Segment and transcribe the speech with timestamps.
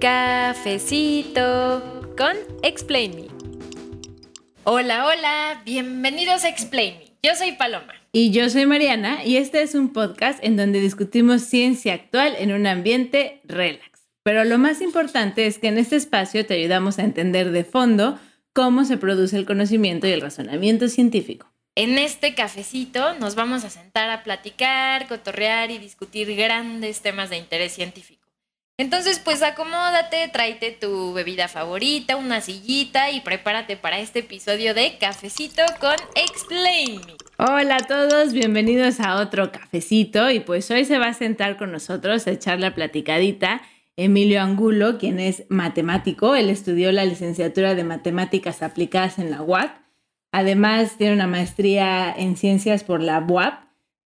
[0.00, 1.82] Cafecito
[2.18, 3.28] con Explain Me.
[4.64, 7.12] Hola, hola, bienvenidos a Explain Me.
[7.22, 7.94] Yo soy Paloma.
[8.12, 12.52] Y yo soy Mariana y este es un podcast en donde discutimos ciencia actual en
[12.52, 14.06] un ambiente relax.
[14.22, 18.18] Pero lo más importante es que en este espacio te ayudamos a entender de fondo
[18.52, 21.50] cómo se produce el conocimiento y el razonamiento científico.
[21.74, 27.38] En este cafecito nos vamos a sentar a platicar, cotorrear y discutir grandes temas de
[27.38, 28.25] interés científico.
[28.78, 34.98] Entonces, pues acomódate, tráete tu bebida favorita, una sillita y prepárate para este episodio de
[34.98, 37.00] Cafecito con Explain.
[37.00, 37.16] Me.
[37.38, 41.72] Hola a todos, bienvenidos a otro cafecito y pues hoy se va a sentar con
[41.72, 43.62] nosotros a echar la platicadita
[43.96, 49.86] Emilio Angulo, quien es matemático, él estudió la licenciatura de matemáticas aplicadas en la UAC
[50.32, 53.54] Además, tiene una maestría en ciencias por la UAP,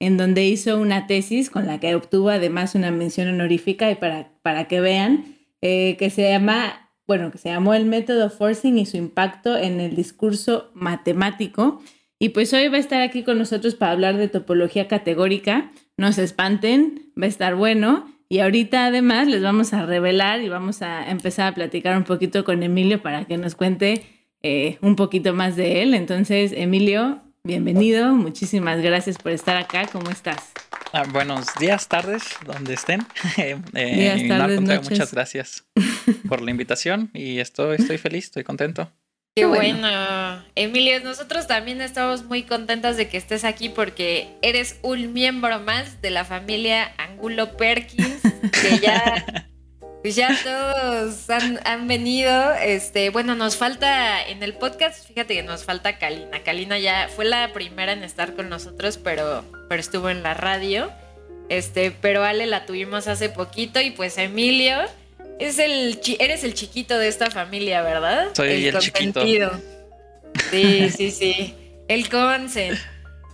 [0.01, 4.33] en donde hizo una tesis con la que obtuvo además una mención honorífica y para,
[4.43, 8.87] para que vean, eh, que se llama, bueno, que se llamó el método Forcing y
[8.87, 11.83] su impacto en el discurso matemático.
[12.19, 15.71] Y pues hoy va a estar aquí con nosotros para hablar de topología categórica.
[15.97, 18.07] No se espanten, va a estar bueno.
[18.29, 22.45] Y ahorita además les vamos a revelar y vamos a empezar a platicar un poquito
[22.45, 24.05] con Emilio para que nos cuente
[24.43, 25.95] eh, un poquito más de él.
[25.95, 28.15] Entonces, Emilio, bienvenido.
[28.15, 29.87] Muchísimas gracias por estar acá.
[29.91, 30.53] ¿Cómo estás?
[30.93, 33.07] Ah, buenos días, tardes, donde estén.
[33.37, 35.65] Eh, días, tardes, Muchas gracias
[36.29, 38.91] por la invitación y estoy, estoy feliz, estoy contento.
[39.37, 39.89] Qué bueno.
[40.57, 46.03] Emilio, nosotros también estamos muy contentas de que estés aquí porque eres un miembro más
[46.03, 48.21] de la familia Angulo Perkins,
[48.61, 49.47] que ya
[50.03, 52.55] Pues ya todos han, venido.
[52.55, 56.43] Este, bueno, nos falta en el podcast, fíjate que nos falta Kalina.
[56.43, 60.91] Kalina ya fue la primera en estar con nosotros, pero, pero estuvo en la radio.
[61.51, 64.79] Este, pero Ale la tuvimos hace poquito y pues Emilio
[65.41, 68.29] es el eres el chiquito de esta familia, ¿verdad?
[68.35, 69.23] Soy el, chiquito.
[70.51, 71.55] Sí, sí, sí.
[71.89, 72.79] El consen.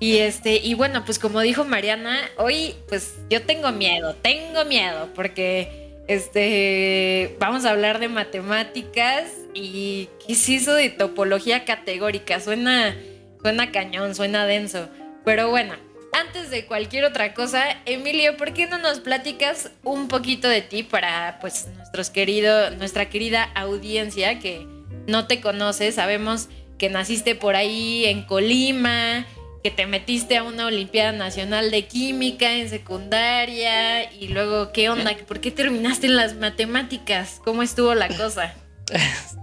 [0.00, 5.10] Y este, y bueno, pues como dijo Mariana, hoy pues yo tengo miedo, tengo miedo
[5.15, 9.25] porque este, vamos a hablar de matemáticas
[9.55, 12.41] y ¿qué es eso de topología categórica?
[12.41, 12.97] Suena,
[13.41, 14.89] suena cañón, suena denso.
[15.25, 15.75] Pero bueno,
[16.12, 20.83] antes de cualquier otra cosa, Emilio, ¿por qué no nos platicas un poquito de ti
[20.83, 24.66] para pues nuestros queridos, nuestra querida audiencia que
[25.06, 25.91] no te conoce?
[25.93, 29.27] Sabemos que naciste por ahí en Colima,
[29.66, 35.10] que te metiste a una Olimpiada Nacional de Química en secundaria y luego, ¿qué onda?
[35.27, 37.41] ¿Por qué terminaste en las matemáticas?
[37.44, 38.54] ¿Cómo estuvo la cosa?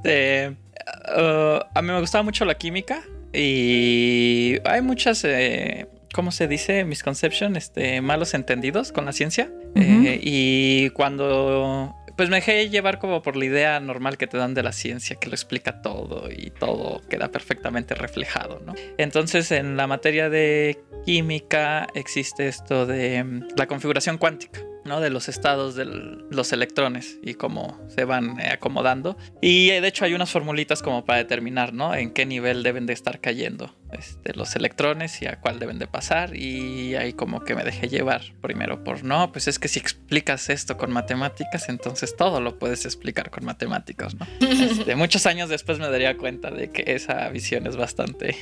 [0.05, 0.55] Este,
[1.13, 3.03] uh, a mí me gustaba mucho la química
[3.33, 6.85] y hay muchas, eh, ¿cómo se dice?
[6.85, 9.51] Misconception, este, malos entendidos con la ciencia.
[9.75, 14.53] Eh, y cuando pues me dejé llevar como por la idea normal que te dan
[14.53, 18.73] de la ciencia, que lo explica todo y todo queda perfectamente reflejado, ¿no?
[18.97, 24.61] Entonces en la materia de química existe esto de mm, la configuración cuántica.
[24.85, 24.99] ¿No?
[24.99, 29.17] de los estados de los electrones y cómo se van eh, acomodando.
[29.41, 31.95] Y eh, de hecho hay unas formulitas como para determinar ¿no?
[31.95, 35.87] en qué nivel deben de estar cayendo este, los electrones y a cuál deben de
[35.87, 36.35] pasar.
[36.35, 40.49] Y ahí como que me dejé llevar primero por no, pues es que si explicas
[40.49, 44.15] esto con matemáticas, entonces todo lo puedes explicar con matemáticas.
[44.15, 44.27] ¿no?
[44.63, 48.37] Este, muchos años después me daría cuenta de que esa visión es bastante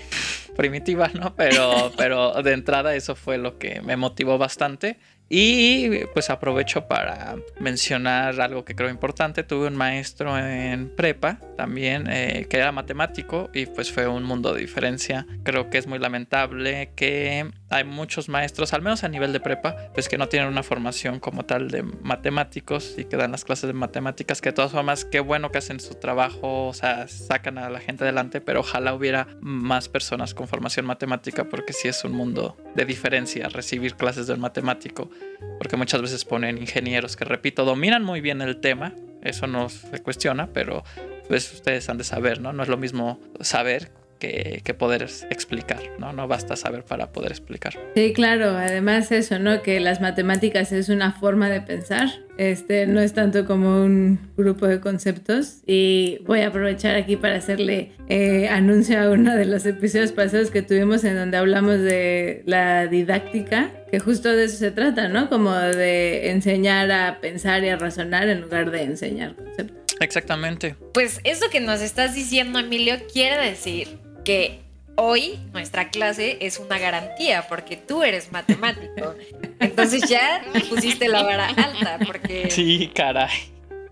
[0.55, 1.35] primitiva, ¿no?
[1.35, 4.99] Pero, pero de entrada eso fue lo que me motivó bastante.
[5.33, 9.43] Y pues aprovecho para mencionar algo que creo importante.
[9.43, 14.53] Tuve un maestro en prepa también eh, que era matemático y pues fue un mundo
[14.53, 15.25] de diferencia.
[15.43, 19.77] Creo que es muy lamentable que hay muchos maestros, al menos a nivel de prepa,
[19.93, 23.67] pues que no tienen una formación como tal de matemáticos y que dan las clases
[23.67, 27.57] de matemáticas, que de todas formas, qué bueno que hacen su trabajo, o sea, sacan
[27.57, 32.03] a la gente adelante, pero ojalá hubiera más personas con formación matemática porque sí es
[32.03, 35.09] un mundo de diferencia recibir clases de un matemático
[35.57, 40.01] porque muchas veces ponen ingenieros que, repito, dominan muy bien el tema, eso no se
[40.01, 40.83] cuestiona, pero
[41.27, 42.53] pues ustedes han de saber, ¿no?
[42.53, 46.13] No es lo mismo saber que, poder explicar, ¿no?
[46.13, 47.73] No basta saber para poder explicar.
[47.95, 49.61] Sí, claro, además eso, ¿no?
[49.61, 52.07] Que las matemáticas es una forma de pensar,
[52.37, 57.35] este, no es tanto como un grupo de conceptos y voy a aprovechar aquí para
[57.35, 62.43] hacerle eh, anuncio a uno de los episodios pasados que tuvimos en donde hablamos de
[62.45, 65.29] la didáctica, que justo de eso se trata, ¿no?
[65.29, 69.77] Como de enseñar a pensar y a razonar en lugar de enseñar conceptos.
[69.99, 70.75] Exactamente.
[70.93, 74.59] Pues eso que nos estás diciendo, Emilio, quiere decir que
[74.95, 79.15] hoy nuestra clase es una garantía porque tú eres matemático.
[79.59, 82.49] Entonces ya pusiste la vara alta porque...
[82.51, 83.29] Sí, caray.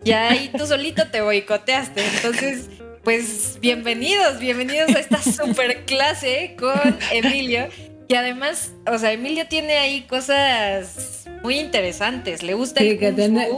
[0.03, 2.03] ya ahí tú solito te boicoteaste.
[2.15, 2.69] Entonces,
[3.03, 7.69] pues bienvenidos, bienvenidos a esta super clase con Emilio.
[8.07, 12.41] Y además, o sea, Emilio tiene ahí cosas muy interesantes.
[12.41, 13.13] Le gusta el que,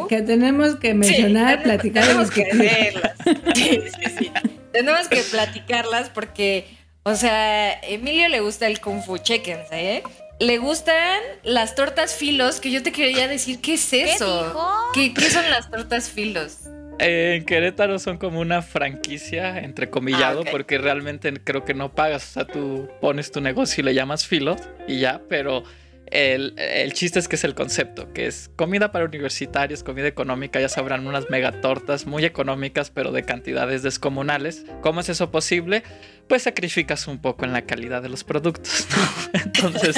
[0.10, 2.04] que tenemos que mencionar, platicar.
[2.04, 3.14] Tenemos que verlas.
[3.56, 4.32] Sí, sí, sí.
[4.72, 6.68] Tenemos que platicarlas porque,
[7.04, 10.04] o sea, Emilio le gusta el Kung Fu, chéquense, ¿eh?
[10.40, 14.90] Le gustan las tortas filos, que yo te quería decir, ¿qué es eso?
[14.94, 16.62] ¿Qué, ¿Qué, son las tortas filos?
[17.04, 22.30] en Querétaro son como una franquicia, entrecomillado, ah, porque realmente creo que no pagas.
[22.30, 24.56] O sea, tú pones tu negocio y le llamas filo
[24.88, 25.64] y ya, pero
[26.12, 30.70] el, chiste es que es el concepto, que es comida para universitarios, comida económica, ya
[30.70, 34.66] sabrán, unas mega tortas muy económicas, pero de cantidades descomunales.
[34.82, 35.84] ¿Cómo es eso posible?
[36.28, 38.88] Pues sacrificas un poco en la calidad de los productos.
[39.34, 39.96] Entonces,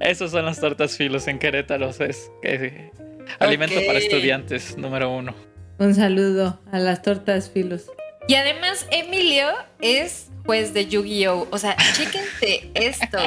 [0.00, 1.90] esos son las tortas filos en Querétaro.
[1.90, 2.90] Es que,
[3.38, 5.34] alimento para estudiantes, número uno.
[5.78, 7.86] Un saludo a las tortas filos.
[8.30, 9.48] Y además, Emilio
[9.80, 11.48] es juez de Yu-Gi-Oh!
[11.50, 13.18] O sea, chéquense esto.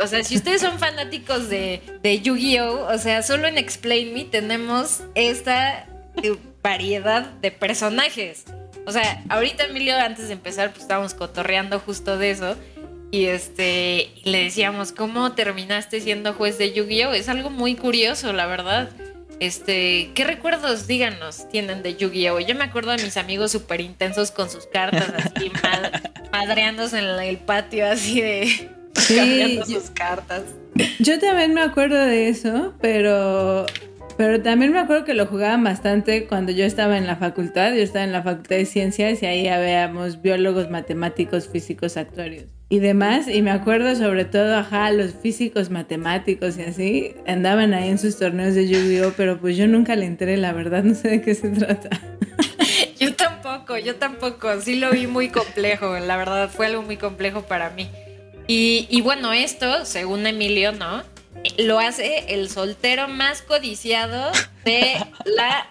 [0.00, 2.86] O sea, si ustedes son fanáticos de, de Yu-Gi-Oh!
[2.86, 5.88] O sea, solo en Explain Me tenemos esta
[6.22, 8.44] eh, variedad de personajes.
[8.86, 12.56] O sea, ahorita Emilio, antes de empezar, pues estábamos cotorreando justo de eso.
[13.10, 17.14] Y este, le decíamos, ¿cómo terminaste siendo juez de Yu-Gi-Oh?
[17.14, 18.90] Es algo muy curioso, la verdad.
[19.42, 22.38] Este, ¿qué recuerdos, díganos, tienen de Yu-Gi-Oh?
[22.38, 25.50] Yo me acuerdo de mis amigos súper intensos con sus cartas así,
[26.32, 30.44] madreándose en el patio así de sí, sus cartas.
[31.00, 33.66] Yo también me acuerdo de eso, pero
[34.16, 37.74] pero también me acuerdo que lo jugaban bastante cuando yo estaba en la facultad.
[37.74, 42.78] Yo estaba en la facultad de ciencias y ahí habíamos biólogos, matemáticos, físicos, actuarios y
[42.78, 43.28] demás.
[43.28, 48.18] Y me acuerdo sobre todo, ajá, los físicos, matemáticos y así andaban ahí en sus
[48.18, 49.12] torneos de Yu-Gi-Oh!
[49.14, 51.90] Pero pues yo nunca le entré, la verdad, no sé de qué se trata.
[52.98, 54.58] yo tampoco, yo tampoco.
[54.62, 57.90] Sí lo vi muy complejo, la verdad, fue algo muy complejo para mí.
[58.46, 61.02] Y, y bueno, esto, según Emilio, ¿no?
[61.58, 64.30] lo hace el soltero más codiciado
[64.64, 65.66] de la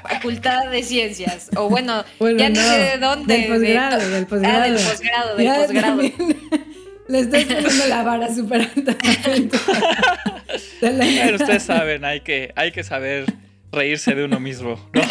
[0.00, 1.50] Facultad de Ciencias.
[1.56, 2.04] O bueno,
[2.38, 3.38] ya no, sé de dónde.
[3.38, 4.62] Del posgrado, del posgrado.
[4.62, 6.02] Ah, del posgrado, del posgrado.
[7.08, 8.96] Le estoy poniendo la vara súper alta.
[10.80, 13.26] Pero ustedes saben, hay que, hay que saber
[13.72, 15.02] reírse de uno mismo, ¿no?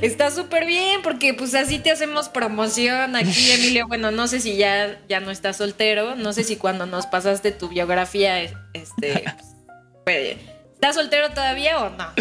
[0.00, 3.86] Está súper bien, porque pues así te hacemos promoción aquí, Emilio.
[3.86, 7.52] Bueno, no sé si ya, ya no estás soltero, no sé si cuando nos pasaste
[7.52, 9.24] tu biografía, este,
[10.04, 10.36] pues,
[10.74, 12.12] ¿estás soltero todavía o no?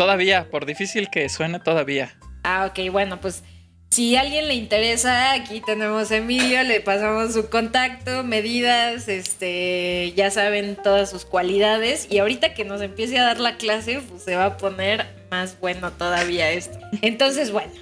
[0.00, 2.16] Todavía, por difícil que suene, todavía.
[2.42, 3.42] Ah, ok, bueno, pues
[3.90, 10.14] si a alguien le interesa, aquí tenemos a Emilio, le pasamos su contacto, medidas, este,
[10.16, 14.22] ya saben todas sus cualidades y ahorita que nos empiece a dar la clase, pues
[14.22, 16.78] se va a poner más bueno todavía esto.
[17.02, 17.72] Entonces, bueno,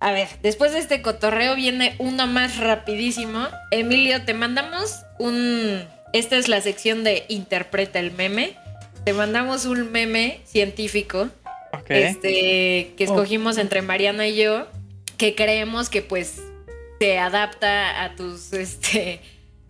[0.00, 3.46] a ver, después de este cotorreo viene uno más rapidísimo.
[3.72, 5.82] Emilio, te mandamos un
[6.14, 8.56] esta es la sección de interpreta el meme.
[9.04, 11.28] Te mandamos un meme científico.
[11.88, 14.66] Este que escogimos entre Mariana y yo
[15.18, 16.40] que creemos que pues
[16.98, 19.20] se adapta a tus, este,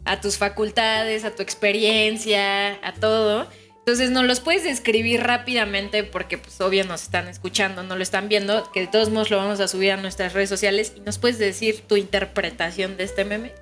[0.05, 3.49] a tus facultades, a tu experiencia, a todo.
[3.79, 8.29] Entonces nos los puedes describir rápidamente porque pues obvio nos están escuchando, no lo están
[8.29, 11.19] viendo, que de todos modos lo vamos a subir a nuestras redes sociales y nos
[11.19, 13.53] puedes decir tu interpretación de este meme.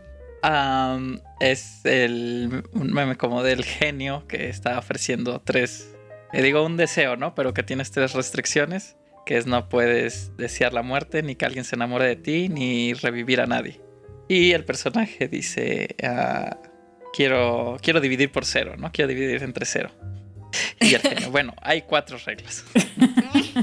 [1.39, 5.95] es el, un meme como del genio que está ofreciendo tres,
[6.33, 7.35] eh, digo un deseo, ¿no?
[7.35, 11.65] Pero que tienes tres restricciones que es no puedes desear la muerte, ni que alguien
[11.65, 13.81] se enamore de ti, ni revivir a nadie.
[14.29, 16.57] Y el personaje dice, ah,
[17.13, 18.93] quiero, quiero dividir por cero, ¿no?
[18.93, 19.91] Quiero dividir entre cero.
[20.81, 22.65] Y el genio, bueno, hay cuatro reglas.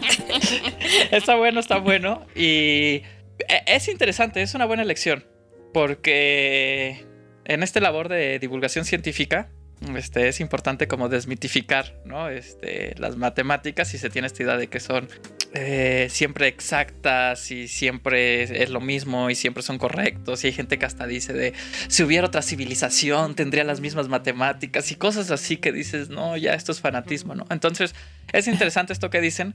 [1.12, 2.27] está bueno, está bueno.
[2.36, 3.03] Y
[3.48, 5.25] e, es interesante, es una buena elección.
[5.74, 7.05] Porque
[7.46, 9.50] en esta labor de divulgación científica,
[9.95, 12.29] este, es importante como desmitificar ¿no?
[12.29, 15.07] este, las matemáticas y se tiene esta idea de que son
[15.53, 20.79] eh, siempre exactas y siempre es lo mismo y siempre son correctos y hay gente
[20.79, 21.53] que hasta dice de
[21.87, 26.53] si hubiera otra civilización tendría las mismas matemáticas y cosas así que dices no ya
[26.53, 27.93] esto es fanatismo no entonces
[28.31, 29.53] es interesante esto que dicen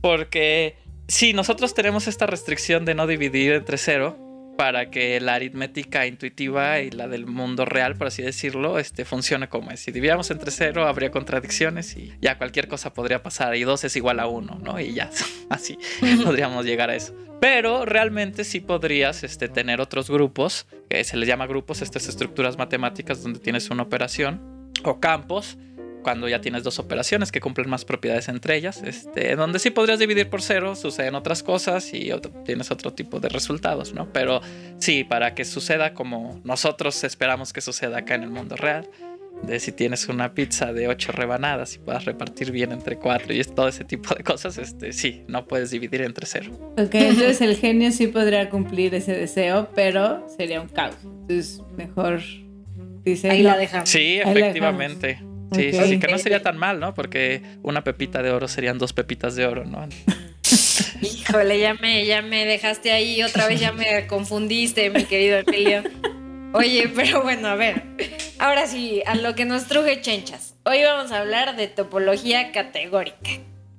[0.00, 0.76] porque
[1.08, 4.27] si nosotros tenemos esta restricción de no dividir entre cero
[4.58, 9.48] para que la aritmética intuitiva y la del mundo real, por así decirlo, este, funcione
[9.48, 9.78] como es.
[9.78, 13.54] Si dividiéramos entre cero, habría contradicciones y ya cualquier cosa podría pasar.
[13.54, 14.80] Y dos es igual a uno, ¿no?
[14.80, 15.10] Y ya,
[15.48, 15.78] así
[16.24, 17.14] podríamos llegar a eso.
[17.40, 22.58] Pero realmente sí podrías este, tener otros grupos, que se les llama grupos, estas estructuras
[22.58, 25.56] matemáticas donde tienes una operación, o campos,
[26.02, 29.98] cuando ya tienes dos operaciones que cumplen más propiedades entre ellas, este, donde sí podrías
[29.98, 32.10] dividir por cero, suceden otras cosas y
[32.44, 34.12] tienes otro tipo de resultados, ¿no?
[34.12, 34.40] Pero
[34.78, 38.88] sí, para que suceda como nosotros esperamos que suceda acá en el mundo real,
[39.42, 43.40] de si tienes una pizza de ocho rebanadas y puedas repartir bien entre cuatro y
[43.40, 46.50] es todo ese tipo de cosas, este, sí, no puedes dividir entre cero.
[46.72, 50.96] Ok, entonces el genio sí podría cumplir ese deseo, pero sería un caos.
[51.04, 52.20] Entonces, mejor
[53.04, 53.30] dice...
[53.30, 53.88] Ahí la dejamos.
[53.88, 55.20] Sí, efectivamente.
[55.54, 56.94] Sí, sí, sí, que no sería tan mal, ¿no?
[56.94, 59.88] Porque una pepita de oro serían dos pepitas de oro, ¿no?
[61.00, 65.82] Híjole, ya me, ya me dejaste ahí, otra vez ya me confundiste, mi querido Emilio.
[66.52, 67.82] Oye, pero bueno, a ver.
[68.38, 70.54] Ahora sí, a lo que nos truje chenchas.
[70.64, 73.30] Hoy vamos a hablar de topología categórica.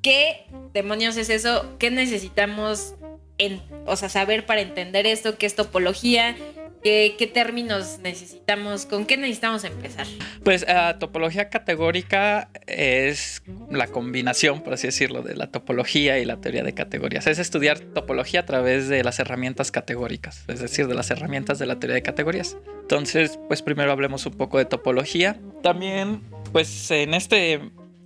[0.01, 1.75] ¿Qué demonios es eso?
[1.77, 2.95] ¿Qué necesitamos
[3.37, 5.37] en, o sea, saber para entender esto?
[5.37, 6.35] ¿Qué es topología?
[6.83, 8.85] ¿Qué, términos necesitamos?
[8.85, 10.07] ¿Con qué necesitamos empezar?
[10.43, 16.39] Pues uh, topología categórica es la combinación, por así decirlo, de la topología y la
[16.39, 17.27] teoría de categorías.
[17.27, 21.65] Es estudiar topología a través de las herramientas categóricas, es decir, de las herramientas de
[21.65, 22.57] la teoría de categorías.
[22.81, 25.37] Entonces, pues primero hablemos un poco de topología.
[25.61, 26.21] También,
[26.53, 27.59] pues en este,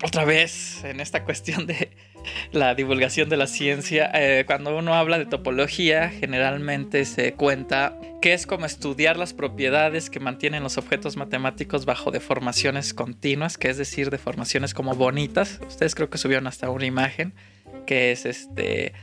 [0.03, 1.91] otra vez, en esta cuestión de
[2.51, 4.11] la divulgación de la ciencia.
[4.13, 10.09] Eh, cuando uno habla de topología, generalmente se cuenta que es como estudiar las propiedades
[10.09, 15.59] que mantienen los objetos matemáticos bajo deformaciones continuas, que es decir, deformaciones como bonitas.
[15.67, 17.33] Ustedes creo que subieron hasta una imagen
[17.85, 18.93] que es este.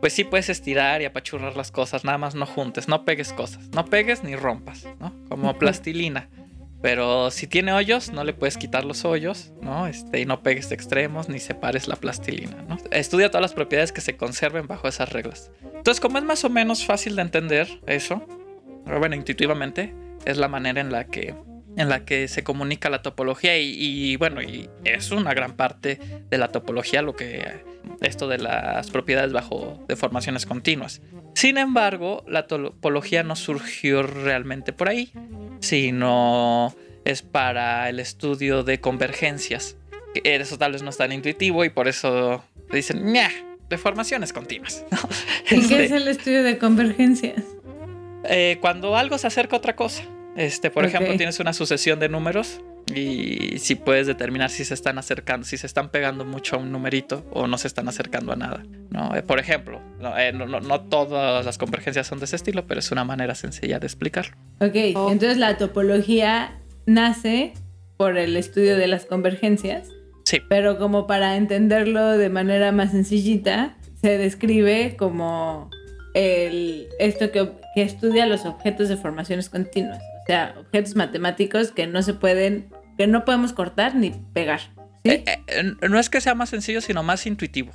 [0.00, 3.68] Pues sí puedes estirar y apachurrar las cosas, nada más no juntes, no pegues cosas,
[3.74, 5.14] no pegues ni rompas, ¿no?
[5.28, 6.30] Como plastilina.
[6.82, 9.86] Pero si tiene hoyos, no le puedes quitar los hoyos, ¿no?
[9.86, 12.78] Este, y no pegues extremos ni separes la plastilina, ¿no?
[12.90, 15.50] Estudia todas las propiedades que se conserven bajo esas reglas.
[15.62, 18.26] Entonces, como es más o menos fácil de entender eso,
[18.86, 19.94] bueno, intuitivamente,
[20.24, 21.34] es la manera en la que,
[21.76, 25.98] en la que se comunica la topología y, y bueno, y es una gran parte
[26.30, 27.62] de la topología lo que
[28.00, 31.02] esto de las propiedades bajo deformaciones continuas.
[31.34, 35.12] Sin embargo, la topología no surgió realmente por ahí,
[35.60, 39.76] sino es para el estudio de convergencias.
[40.24, 43.30] Eso tal vez no es tan intuitivo y por eso dicen, ¡Nah!
[43.68, 44.84] deformaciones continuas.
[45.50, 47.44] ¿Y qué es este el estudio de convergencias?
[48.24, 50.02] Eh, cuando algo se acerca a otra cosa.
[50.36, 52.60] Este, por ejemplo, tienes una sucesión de números
[52.94, 56.72] y si puedes determinar si se están acercando, si se están pegando mucho a un
[56.72, 58.62] numerito o no se están acercando a nada.
[58.90, 59.14] ¿no?
[59.14, 59.80] Eh, por ejemplo,
[60.18, 63.86] eh, no, todas las convergencias son de ese estilo, pero es una manera sencilla de
[63.86, 64.36] explicarlo.
[64.60, 65.10] Ok, oh.
[65.10, 67.54] entonces la topología nace
[67.96, 69.88] por el estudio de las convergencias.
[70.24, 70.40] Sí.
[70.48, 75.70] Pero como para entenderlo de manera más sencillita, se describe como
[76.14, 80.02] el, esto que, que estudia los objetos de formaciones continuas.
[80.22, 82.68] O sea, objetos matemáticos que no se pueden
[83.00, 84.60] que no podemos cortar ni pegar.
[85.04, 87.72] Eh, eh, no es que sea más sencillo, sino más intuitivo.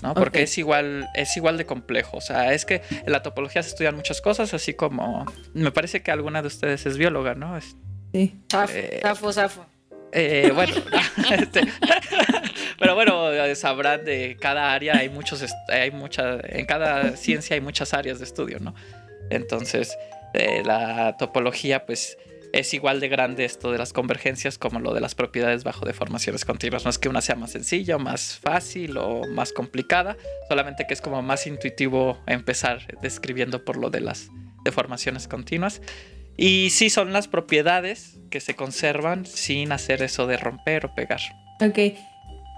[0.00, 0.14] ¿no?
[0.14, 2.18] Porque es igual, es igual de complejo.
[2.18, 5.26] O sea, es que en la topología se estudian muchas cosas, así como.
[5.54, 7.58] Me parece que alguna de ustedes es bióloga, ¿no?
[8.12, 8.40] sí.
[8.48, 9.66] Zafo, zafo.
[10.12, 10.72] Eh, bueno,
[11.32, 11.62] este,
[12.78, 17.92] pero bueno, sabrán de cada área hay muchos, hay mucha, en cada ciencia hay muchas
[17.92, 18.76] áreas de estudio, ¿no?
[19.30, 19.98] Entonces,
[20.64, 22.16] la topología, pues
[22.52, 26.44] es igual de grande esto de las convergencias como lo de las propiedades bajo deformaciones
[26.44, 26.84] continuas.
[26.84, 30.16] No es que una sea más sencilla, más fácil o más complicada,
[30.48, 34.30] solamente que es como más intuitivo empezar describiendo por lo de las
[34.64, 35.80] deformaciones continuas.
[36.36, 41.20] Y sí son las propiedades que se conservan sin hacer eso de romper o pegar.
[41.60, 41.78] Ok.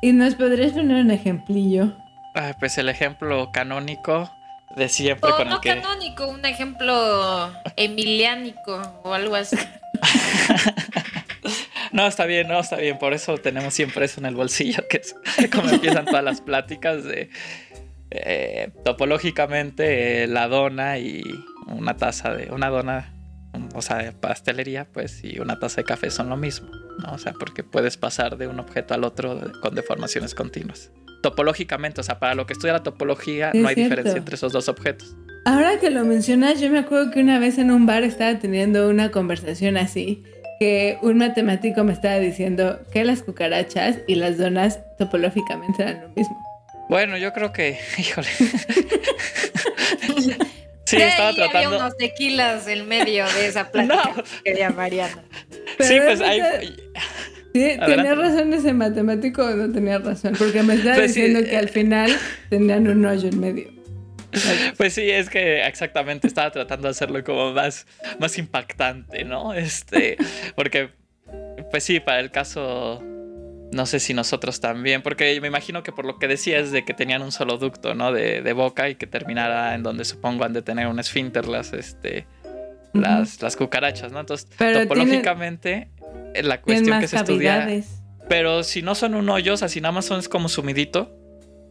[0.03, 1.97] ¿Y nos podrías poner un ejemplillo?
[2.35, 4.31] Ah, pues el ejemplo canónico
[4.77, 5.69] de siempre o con no el que...
[5.69, 9.57] canónico, un ejemplo emiliánico o algo así.
[11.93, 12.99] no, está bien, no, está bien.
[12.99, 15.15] Por eso tenemos siempre eso en el bolsillo, que es
[15.53, 17.31] como empiezan todas las pláticas de
[18.11, 21.23] eh, topológicamente la dona y
[21.67, 23.15] una taza de una dona,
[23.75, 27.13] o sea, de pastelería, pues y una taza de café son lo mismo, ¿no?
[27.13, 30.91] O sea, porque puedes pasar de un objeto al otro con deformaciones continuas.
[31.23, 34.69] Topológicamente, o sea, para lo que estudia la topología, no hay diferencia entre esos dos
[34.69, 35.17] objetos.
[35.45, 38.89] Ahora que lo mencionas, yo me acuerdo que una vez en un bar estaba teniendo
[38.89, 40.25] una conversación así,
[40.61, 46.09] que un matemático me estaba diciendo que las cucarachas y las donas topológicamente eran lo
[46.11, 46.41] mismo.
[46.89, 48.29] Bueno, yo creo que, híjole.
[50.85, 51.59] sí, estaba tratando.
[51.59, 54.23] Había unos tequilas en medio de esa plática no.
[54.23, 55.25] que quería Mariana.
[55.81, 56.41] sí, pues hay.
[57.53, 60.35] ¿Tenía razón ese matemático o no tenía razón?
[60.39, 62.11] Porque me estaba pues diciendo que al final
[62.51, 63.83] tenían un hoyo en medio.
[64.79, 67.87] Pues sí, es que exactamente estaba tratando de hacerlo como más,
[68.19, 69.53] más impactante, ¿no?
[69.53, 70.17] Este,
[70.57, 70.89] porque,
[71.71, 73.03] pues sí, para el caso
[73.73, 76.93] no sé si nosotros también, porque me imagino que por lo que decías de que
[76.93, 78.13] tenían un solo ducto, ¿no?
[78.13, 81.73] De, de boca y que terminara en donde supongo han de tener un esfínter las,
[81.73, 82.27] este,
[82.93, 84.21] las, las cucarachas, ¿no?
[84.21, 85.89] Entonces, topológicamente,
[86.43, 87.69] la cuestión que se estudia...
[88.29, 91.11] Pero si no son un hoyo, o sea, si nada más son es como sumidito,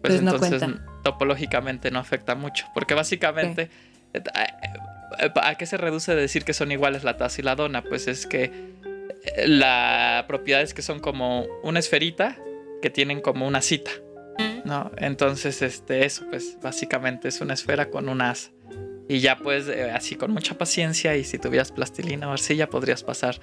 [0.02, 0.64] pues, pues entonces
[1.04, 3.70] topológicamente no afecta mucho, porque básicamente...
[4.14, 4.22] Eh,
[5.20, 7.82] eh, ¿A qué se reduce de decir que son iguales la taza y la dona?
[7.82, 8.52] Pues es que
[9.46, 12.38] la propiedad es que son como una esferita
[12.82, 13.92] que tienen como una cita.
[14.66, 14.92] ¿no?
[14.98, 18.52] Entonces, este, eso, pues básicamente es una esfera con un as.
[19.10, 23.40] Y ya pues, así con mucha paciencia, y si tuvieras plastilina o arcilla, podrías pasar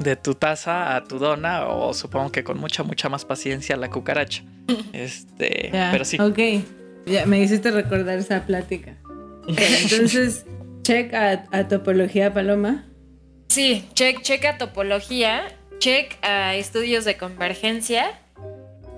[0.00, 3.90] de tu taza a tu dona, o supongo que con mucha, mucha más paciencia la
[3.90, 4.42] cucaracha.
[4.92, 6.18] Este, pero sí.
[6.20, 6.64] Ok,
[7.06, 8.96] ya me hiciste recordar esa plática.
[9.46, 10.46] Entonces,
[10.82, 12.86] check a topología paloma.
[13.48, 15.42] Sí, check, check a topología,
[15.80, 18.12] check a estudios de convergencia.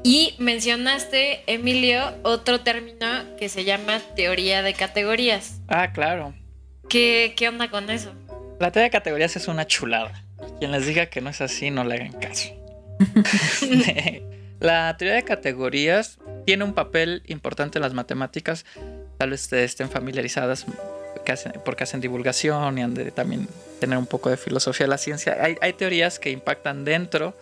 [0.05, 3.07] Y mencionaste, Emilio, otro término
[3.39, 5.61] que se llama teoría de categorías.
[5.69, 6.35] Ah, claro.
[6.91, 8.13] ¿Qué, qué onda con eso?
[8.61, 10.25] La teoría de categorías es una chulada.
[10.59, 12.51] Quien les diga que no es así, no le hagan caso.
[14.61, 18.65] la teoría de categorías tiene un papel importante en las matemáticas.
[19.19, 20.67] Tal vez estén familiarizadas
[21.65, 23.49] porque hacen divulgación y han de también
[23.81, 25.37] tener un poco de filosofía de la ciencia.
[25.41, 27.37] Hay, teorías que impactan dentro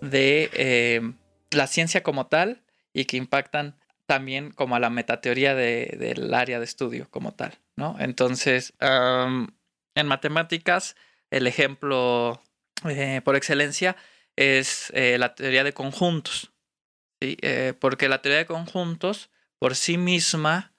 [0.00, 1.12] de eh,
[1.50, 6.64] la ciencia como tal y que impactan también como a la metateoría del área de
[6.64, 7.96] estudio como tal, ¿no?
[7.98, 10.94] Entonces, en matemáticas,
[11.30, 12.40] el ejemplo
[12.84, 13.96] eh, por excelencia
[14.36, 16.52] es eh, la teoría de conjuntos,
[17.20, 17.36] ¿sí?
[17.78, 20.72] porque la teoría de conjuntos por sí misma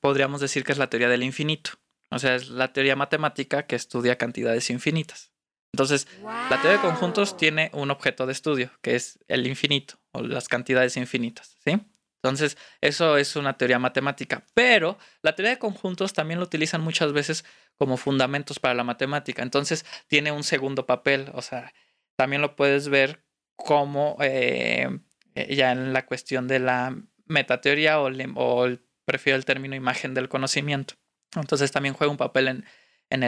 [0.00, 1.72] podríamos decir que es la teoría del infinito.
[2.10, 5.32] O sea, es la teoría matemática que estudia cantidades infinitas.
[5.72, 10.20] Entonces, la teoría de conjuntos tiene un objeto de estudio, que es el infinito o
[10.20, 11.80] las cantidades infinitas, ¿sí?
[12.22, 14.44] Entonces, eso es una teoría matemática.
[14.54, 17.44] Pero la teoría de conjuntos también lo utilizan muchas veces
[17.82, 19.42] como fundamentos para la matemática.
[19.42, 21.32] Entonces, tiene un segundo papel.
[21.34, 21.72] O sea,
[22.14, 23.24] también lo puedes ver
[23.56, 24.88] como eh,
[25.34, 30.28] ya en la cuestión de la metateoría o, o el prefiero el término imagen del
[30.28, 30.94] conocimiento.
[31.34, 32.64] Entonces también juega un papel en,
[33.10, 33.20] en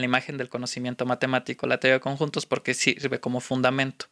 [0.00, 4.06] la imagen del conocimiento matemático, la teoría de conjuntos, porque sirve como fundamento.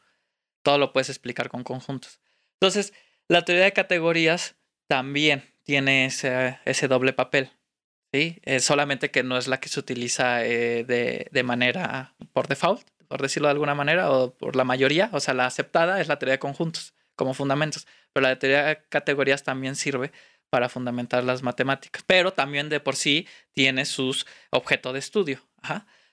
[0.62, 2.20] Todo lo puedes explicar con conjuntos.
[2.60, 2.92] Entonces,
[3.26, 4.54] la teoría de categorías
[4.86, 7.50] también tiene ese, ese doble papel.
[8.12, 8.40] ¿Sí?
[8.60, 13.22] solamente que no es la que se utiliza eh, de, de, manera por default, por
[13.22, 15.10] decirlo de alguna manera, o por la mayoría.
[15.12, 17.86] O sea, la aceptada es la teoría de conjuntos como fundamentos.
[18.12, 20.12] Pero la teoría de categorías también sirve
[20.48, 25.46] para fundamentar las matemáticas, pero también de por sí tiene sus objetos de estudio.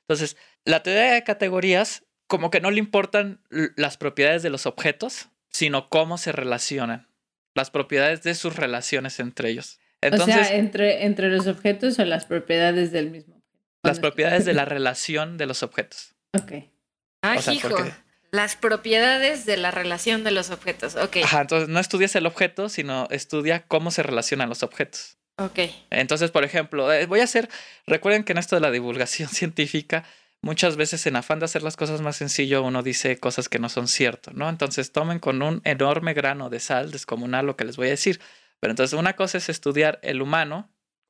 [0.01, 5.29] Entonces, la teoría de categorías, como que no le importan las propiedades de los objetos,
[5.49, 7.07] sino cómo se relacionan,
[7.55, 9.79] las propiedades de sus relaciones entre ellos.
[10.07, 13.47] Entonces, o sea, entre, entre los objetos o las propiedades del mismo objeto.
[13.83, 16.15] Las propiedades de la relación de los objetos.
[16.33, 16.53] Ok.
[17.21, 17.75] Ah, hijo.
[18.31, 20.95] Las propiedades de la relación de los objetos.
[20.95, 21.17] Ok.
[21.23, 25.17] Ajá, entonces no estudias el objeto, sino estudia cómo se relacionan los objetos.
[25.37, 25.59] Ok.
[25.91, 27.49] Entonces, por ejemplo, eh, voy a hacer.
[27.85, 30.03] Recuerden que en esto de la divulgación científica,
[30.41, 33.69] muchas veces en afán de hacer las cosas más sencillo, uno dice cosas que no
[33.69, 34.49] son ciertas, ¿no?
[34.49, 38.19] Entonces, tomen con un enorme grano de sal descomunal lo que les voy a decir.
[38.59, 40.69] Pero entonces, una cosa es estudiar el humano.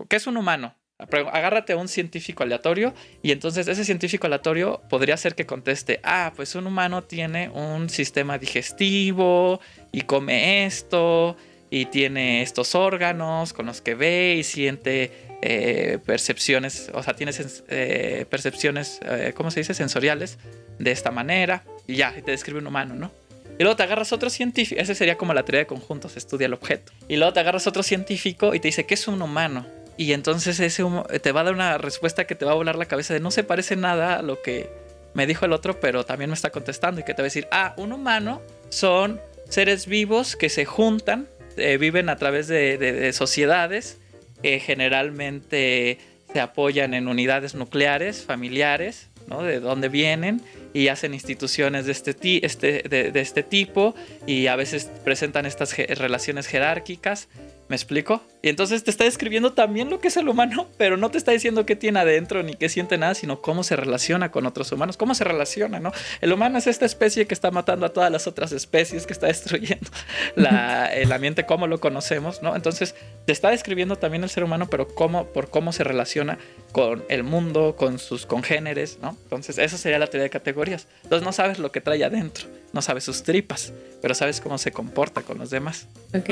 [0.10, 0.76] ¿Qué es un humano?
[1.00, 6.34] agárrate a un científico aleatorio y entonces ese científico aleatorio podría ser que conteste, ah,
[6.36, 9.60] pues un humano tiene un sistema digestivo
[9.92, 11.38] y come esto
[11.70, 17.32] y tiene estos órganos con los que ve y siente eh, percepciones, o sea, tiene
[17.68, 19.76] eh, percepciones, eh, ¿cómo se dice?
[19.76, 20.40] Sensoriales
[20.80, 23.12] de esta manera y ya, te describe un humano, ¿no?
[23.60, 26.54] Y luego te agarras otro científico, ese sería como la teoría de conjuntos, estudia el
[26.54, 26.92] objeto.
[27.08, 29.66] Y luego te agarras otro científico y te dice, ¿qué es un humano?
[29.98, 30.84] Y entonces ese
[31.22, 33.32] te va a dar una respuesta que te va a volar la cabeza de no
[33.32, 34.70] se parece nada a lo que
[35.16, 37.48] me dijo el otro, pero también me está contestando y que te va a decir,
[37.52, 43.98] ah, un humano son seres vivos que se juntan, eh, viven a través de, sociedades,
[44.44, 45.98] que generalmente
[46.32, 50.42] se apoyan en unidades nucleares, familiares, De dónde vienen
[50.74, 53.94] y hacen instituciones de este, este, de este tipo
[54.26, 57.28] y a veces presentan estas relaciones jerárquicas
[57.70, 58.22] ¿Me explico?
[58.42, 61.34] Y entonces te está describiendo también lo que es el humano, pero no te está
[61.34, 64.96] diciendo qué tiene adentro ni qué siente nada, sino cómo se relaciona con otros humanos,
[64.96, 65.92] cómo se relaciona, ¿no?
[66.22, 69.28] El humano es esta especie que está matando a todas las otras especies, que está
[69.28, 69.90] destruyendo
[70.36, 72.56] el ambiente como lo conocemos, ¿no?
[72.56, 76.38] Entonces te está describiendo también el ser humano, pero cómo, por cómo se relaciona
[76.72, 79.18] con el mundo, con sus congéneres, ¿no?
[79.24, 80.88] Entonces esa sería la teoría de categorías.
[81.04, 82.48] Entonces no sabes lo que trae adentro.
[82.72, 85.88] no sabes sus tripas, pero sabes cómo se comporta con los demás.
[86.14, 86.30] Ok.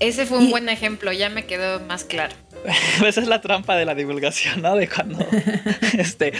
[0.00, 2.34] Ese fue un buen ejemplo, ya me quedó más claro.
[3.06, 4.76] Esa es la trampa de la divulgación, ¿no?
[4.76, 5.24] De cuando,
[5.98, 6.32] este,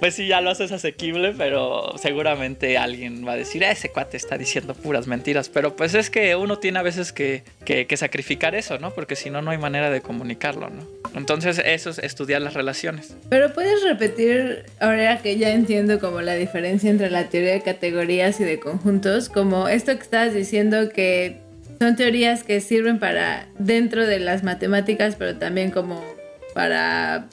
[0.00, 4.16] pues sí, ya lo haces asequible, pero seguramente alguien va a decir, ah, ese cuate
[4.16, 5.48] está diciendo puras mentiras.
[5.48, 8.90] Pero pues es que uno tiene a veces que, que, que sacrificar eso, ¿no?
[8.92, 10.86] Porque si no, no hay manera de comunicarlo, ¿no?
[11.14, 13.16] Entonces eso es estudiar las relaciones.
[13.28, 18.40] Pero puedes repetir, ahora que ya entiendo como la diferencia entre la teoría de categorías
[18.40, 21.43] y de conjuntos, como esto que estabas diciendo que
[21.84, 26.02] son teorías que sirven para dentro de las matemáticas, pero también como
[26.54, 27.26] para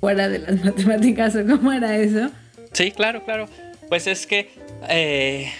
[0.00, 2.32] fuera de las matemáticas o cómo era eso.
[2.72, 3.48] Sí, claro, claro.
[3.88, 4.50] Pues es que
[4.88, 5.52] eh,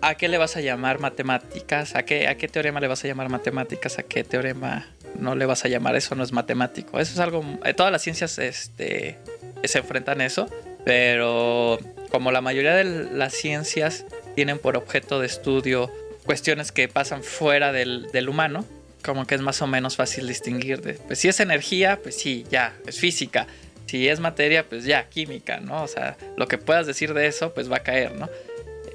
[0.00, 1.94] ¿a qué le vas a llamar matemáticas?
[1.94, 4.00] ¿A qué, ¿A qué teorema le vas a llamar matemáticas?
[4.00, 5.94] ¿A qué teorema no le vas a llamar?
[5.94, 6.98] Eso no es matemático.
[6.98, 7.44] Eso es algo...
[7.64, 9.18] eh, todas las ciencias este,
[9.62, 10.48] se enfrentan a eso,
[10.84, 11.78] pero
[12.10, 14.04] como la mayoría de las ciencias
[14.34, 15.92] tienen por objeto de estudio
[16.24, 18.64] cuestiones que pasan fuera del, del humano,
[19.04, 22.44] como que es más o menos fácil distinguir de, pues si es energía, pues sí,
[22.50, 23.46] ya, es física.
[23.86, 25.82] Si es materia, pues ya, química, ¿no?
[25.82, 28.28] O sea, lo que puedas decir de eso, pues va a caer, ¿no?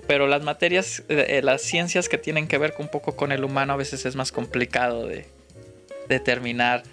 [0.08, 3.74] Pero las materias, eh, las ciencias que tienen que ver un poco con el humano,
[3.74, 5.28] a veces es más complicado de
[6.10, 6.84] determinar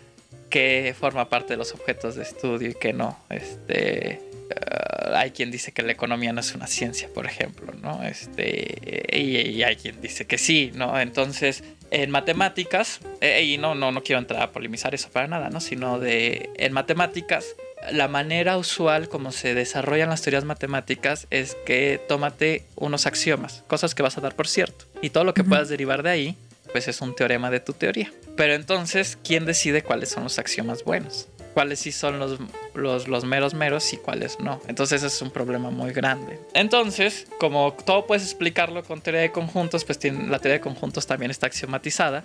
[0.50, 3.18] qué forma parte de los objetos de estudio y qué no.
[3.30, 8.02] Este, uh, hay quien dice que la economía no es una ciencia, por ejemplo, ¿no?
[8.02, 10.98] Este, y, y hay quien dice que sí, ¿no?
[11.00, 15.50] Entonces, en matemáticas, eh, y no, no, no quiero entrar a polemizar eso para nada,
[15.50, 15.60] ¿no?
[15.60, 17.46] Sino de, en matemáticas,
[17.92, 23.94] la manera usual como se desarrollan las teorías matemáticas es que tómate unos axiomas, cosas
[23.94, 25.50] que vas a dar por cierto, y todo lo que Ujú.
[25.50, 26.36] puedas derivar de ahí,
[26.72, 28.12] pues es un teorema de tu teoría.
[28.36, 31.28] Pero entonces, ¿quién decide cuáles son los axiomas buenos?
[31.56, 32.38] Cuáles sí son los,
[32.74, 34.60] los, los meros meros y cuáles no.
[34.68, 36.38] Entonces ese es un problema muy grande.
[36.52, 41.06] Entonces, como todo puedes explicarlo con teoría de conjuntos, pues tiene- la teoría de conjuntos
[41.06, 42.24] también está axiomatizada,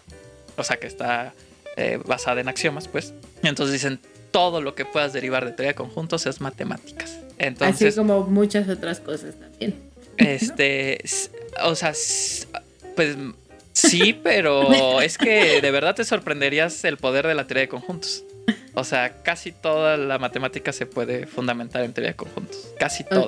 [0.57, 1.33] o sea que está
[1.77, 3.13] eh, basada en axiomas, pues.
[3.41, 7.17] Y entonces dicen, todo lo que puedas derivar de teoría de conjuntos es matemáticas.
[7.61, 9.75] Así como muchas otras cosas también.
[10.17, 11.01] este,
[11.63, 11.93] o sea,
[12.97, 13.15] pues
[13.71, 18.25] sí, pero es que de verdad te sorprenderías el poder de la teoría de conjuntos.
[18.73, 22.73] O sea, casi toda la matemática se puede fundamentar en teoría de conjuntos.
[22.79, 23.25] Casi toda.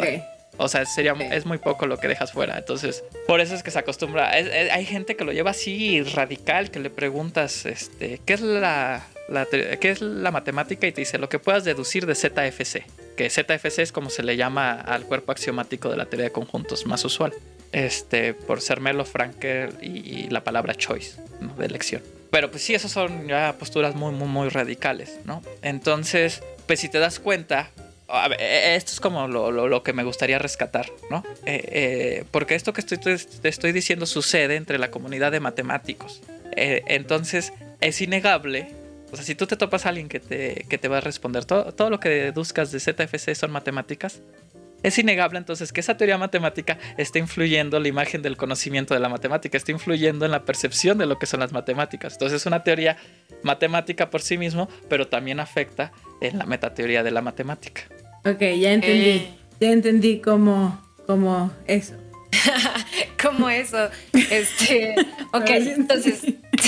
[0.58, 2.58] O sea, sería, es muy poco lo que dejas fuera.
[2.60, 4.38] Entonces, por eso es que se acostumbra.
[4.38, 8.42] es- es- hay gente que lo lleva así radical, que le preguntas, este, ¿qué es
[8.42, 9.04] la,
[9.80, 10.86] qué es la matemática?
[10.86, 12.86] Y te dice lo que puedas deducir de ZFC.
[13.18, 16.86] Que ZFC es como se le llama al cuerpo axiomático de la teoría de conjuntos
[16.86, 17.34] más usual.
[17.72, 19.88] Este, por ser Melo Frankel y,
[20.26, 21.56] y la palabra choice, ¿no?
[21.56, 22.04] de elección.
[22.34, 25.44] Pero pues sí, esas son ya posturas muy, muy, radicales, ¿no?
[25.62, 27.70] Entonces, pues si te das cuenta,
[28.08, 31.24] a ver, eh, esto es como lo, lo- lo que me gustaría rescatar, ¿no?
[31.46, 36.22] Eh, eh, porque esto que estoy, te estoy diciendo sucede entre la comunidad de matemáticos.
[36.56, 38.68] Eh, entonces, es innegable.
[39.12, 41.46] O sea, si tú te topas a alguien que te, que te va a responder
[41.46, 44.22] todo, todo lo que deduzcas de ZFC son matemáticas,
[44.84, 49.10] es innegable entonces que esa teoría matemática está influyendo la imagen del conocimiento de la
[49.10, 52.14] matemática, está influyendo en la percepción de lo que son las matemáticas.
[52.14, 52.98] Entonces es una teoría
[53.42, 55.92] matemática por sí mismo, pero también afecta
[56.22, 57.84] en la metateoría de la matemática.
[58.26, 59.10] Ok, ya entendí.
[59.10, 59.28] Eh.
[59.60, 61.96] Ya entendí cómo, cómo eso.
[63.22, 63.90] ¿Cómo eso?
[64.14, 64.96] Este,
[65.34, 66.22] ok, entonces,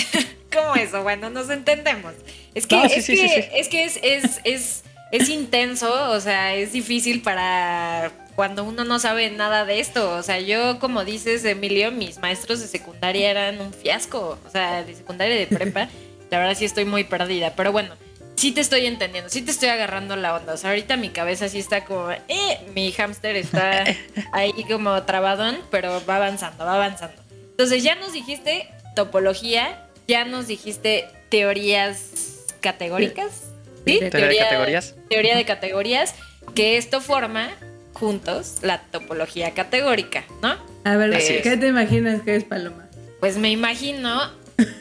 [0.54, 1.04] ¿cómo eso?
[1.04, 2.14] Bueno, nos entendemos.
[2.54, 3.48] Es que, No, sí, es, sí, que sí, sí.
[3.54, 9.00] es que es, es, es, es intenso, o sea, es difícil para cuando uno no
[9.00, 10.12] sabe nada de esto.
[10.12, 14.38] O sea, yo, como dices, Emilio, mis maestros de secundaria eran un fiasco.
[14.46, 15.90] O sea, de secundaria y de prepa,
[16.30, 17.54] la verdad sí estoy muy perdida.
[17.56, 17.96] Pero bueno,
[18.36, 20.54] sí te estoy entendiendo, sí te estoy agarrando la onda.
[20.54, 23.86] O sea, ahorita mi cabeza sí está como, eh, mi hámster está
[24.34, 27.22] ahí como trabadón, pero va avanzando, va avanzando.
[27.32, 33.45] Entonces ya nos dijiste topología, ya nos dijiste teorías categóricas.
[33.86, 34.00] ¿Sí?
[34.10, 34.96] Teoría de categorías.
[35.10, 36.16] Teoría de categorías,
[36.54, 37.50] que esto forma
[37.94, 40.58] juntos la topología categórica, ¿no?
[40.84, 41.60] A ver, Así ¿qué es.
[41.60, 42.88] te imaginas que es Paloma?
[43.20, 44.32] Pues me imagino,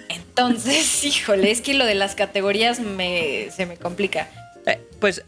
[0.09, 4.29] entonces, híjole, es que lo de las categorías me, se me complica.
[4.67, 5.23] Eh, pues,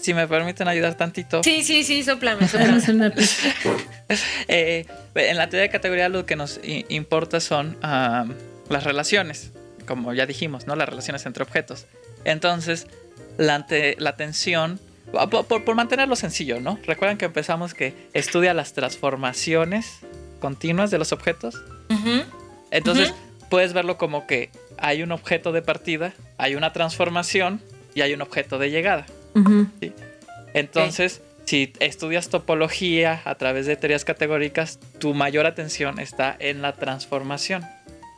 [0.00, 2.80] si me permiten ayudar tantito, Sí, sí, sí, soplame, soplame.
[4.48, 4.86] Eh,
[5.16, 8.24] en la teoría de categoría lo que nos i- importa son ah,
[8.68, 9.50] las relaciones,
[9.86, 10.76] como ya dijimos, ¿no?
[10.76, 11.86] Las relaciones entre objetos.
[12.24, 12.86] Entonces,
[13.38, 14.80] la, ante- la tensión,
[15.30, 16.78] por, por- por mantenerlo sencillo, ¿no?
[16.86, 20.00] Recuerdan que empezamos que estudia las transformaciones
[20.40, 21.54] continuas de los objetos.
[22.70, 23.14] Entonces,
[23.48, 27.60] puedes verlo como que hay un objeto de partida, hay una transformación
[27.94, 29.06] y hay un objeto de llegada.
[30.54, 36.72] Entonces, si estudias topología a través de teorías categóricas, tu mayor atención está en la
[36.72, 37.64] transformación.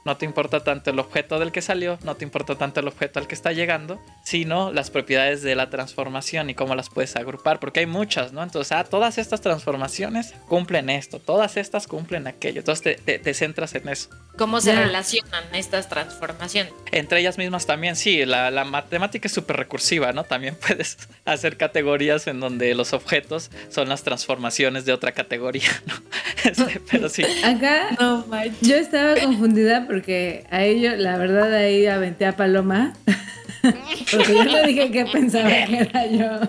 [0.04, 3.18] No te importa tanto el objeto del que salió, no te importa tanto el objeto
[3.18, 7.60] al que está llegando, sino las propiedades de la transformación y cómo las puedes agrupar,
[7.60, 8.42] porque hay muchas, ¿no?
[8.42, 12.60] Entonces, ah, todas estas transformaciones cumplen esto, todas estas cumplen aquello.
[12.60, 14.08] Entonces te, centras en eso.
[14.36, 16.72] ¿Cómo se relacionan estas transformaciones?
[16.92, 20.24] Entre ellas mismas también, sí, la, la matemática es súper recursiva, ¿no?
[20.24, 25.94] También puedes hacer categorías en donde los objetos son las transformaciones de otra categoría, ¿no?
[26.44, 27.24] Este, pero sí.
[27.44, 28.24] Acá no,
[28.60, 32.92] yo estaba confundida porque a ello, la verdad, ahí aventé a Paloma.
[34.12, 36.40] porque yo le dije que pensaba que era yo.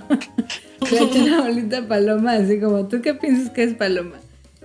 [0.92, 4.18] Le eché una bolita Paloma, así como, ¿tú qué piensas que es Paloma?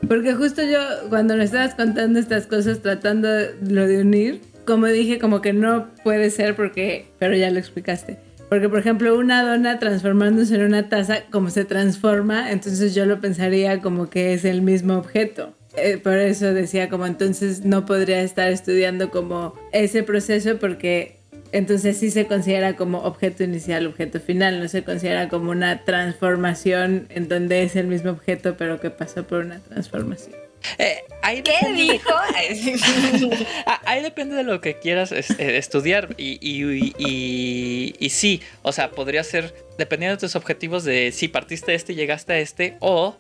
[0.07, 3.29] Porque justo yo, cuando me estabas contando estas cosas, tratando
[3.67, 8.19] lo de unir, como dije, como que no puede ser porque, pero ya lo explicaste.
[8.49, 13.21] Porque, por ejemplo, una dona transformándose en una taza, como se transforma, entonces yo lo
[13.21, 15.55] pensaría como que es el mismo objeto.
[15.77, 21.19] Eh, por eso decía como entonces no podría estar estudiando como ese proceso porque
[21.51, 27.07] entonces sí se considera como objeto inicial, objeto final, no se considera como una transformación
[27.11, 30.45] en donde es el mismo objeto pero que pasó por una transformación.
[30.79, 31.05] Eh,
[31.43, 32.11] ¿Qué dijo?
[33.67, 39.25] Ah, ahí depende de lo que quieras eh, estudiar y, y, sí, o sea, podría
[39.25, 43.17] ser, dependiendo de tus objetivos, de si partiste de este y llegaste a este, o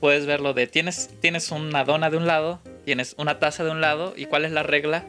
[0.00, 3.80] puedes verlo de tienes, tienes una dona de un lado, tienes una taza de un
[3.80, 5.06] lado y cuál es la regla,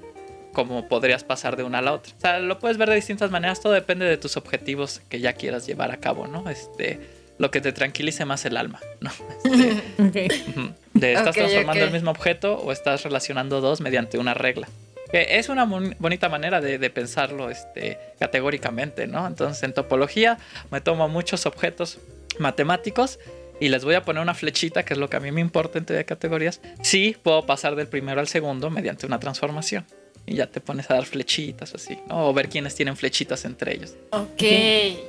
[0.53, 2.13] cómo podrías pasar de una a la otra.
[2.17, 5.33] O sea, lo puedes ver de distintas maneras, todo depende de tus objetivos que ya
[5.33, 6.49] quieras llevar a cabo, ¿no?
[6.49, 6.99] Este,
[7.37, 9.11] lo que te tranquilice más el alma, ¿no?
[9.43, 10.27] Este,
[10.93, 14.67] de estás transformando el mismo objeto o estás relacionando dos mediante una regla.
[15.11, 19.25] Que es una bonita manera de, de, pensarlo este, categóricamente, ¿no?
[19.25, 20.37] Entonces en topología
[20.69, 21.99] me tomo muchos objetos
[22.39, 23.19] matemáticos
[23.59, 25.79] y les voy a poner una flechita, que es lo que a mí me importa
[25.79, 26.61] en teoría de categorías.
[26.81, 29.85] Sí, puedo pasar del primero al segundo mediante una transformación.
[30.25, 32.27] Y ya te pones a dar flechitas así, ¿no?
[32.27, 33.95] O ver quiénes tienen flechitas entre ellos.
[34.11, 34.43] Ok,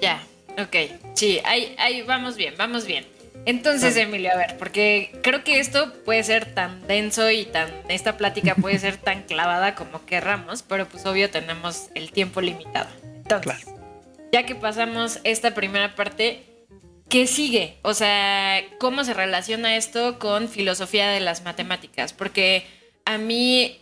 [0.00, 0.22] ya.
[0.58, 0.76] Ok,
[1.14, 3.04] sí, ahí, ahí vamos bien, vamos bien.
[3.44, 7.70] Entonces, Emilio, a ver, porque creo que esto puede ser tan denso y tan.
[7.88, 12.88] Esta plática puede ser tan clavada como querramos, pero pues obvio tenemos el tiempo limitado.
[13.02, 13.66] Entonces,
[14.32, 16.42] ya que pasamos esta primera parte,
[17.08, 17.78] ¿Qué sigue?
[17.82, 22.12] O sea, ¿cómo se relaciona esto con filosofía de las matemáticas?
[22.12, 22.66] Porque
[23.06, 23.80] a mí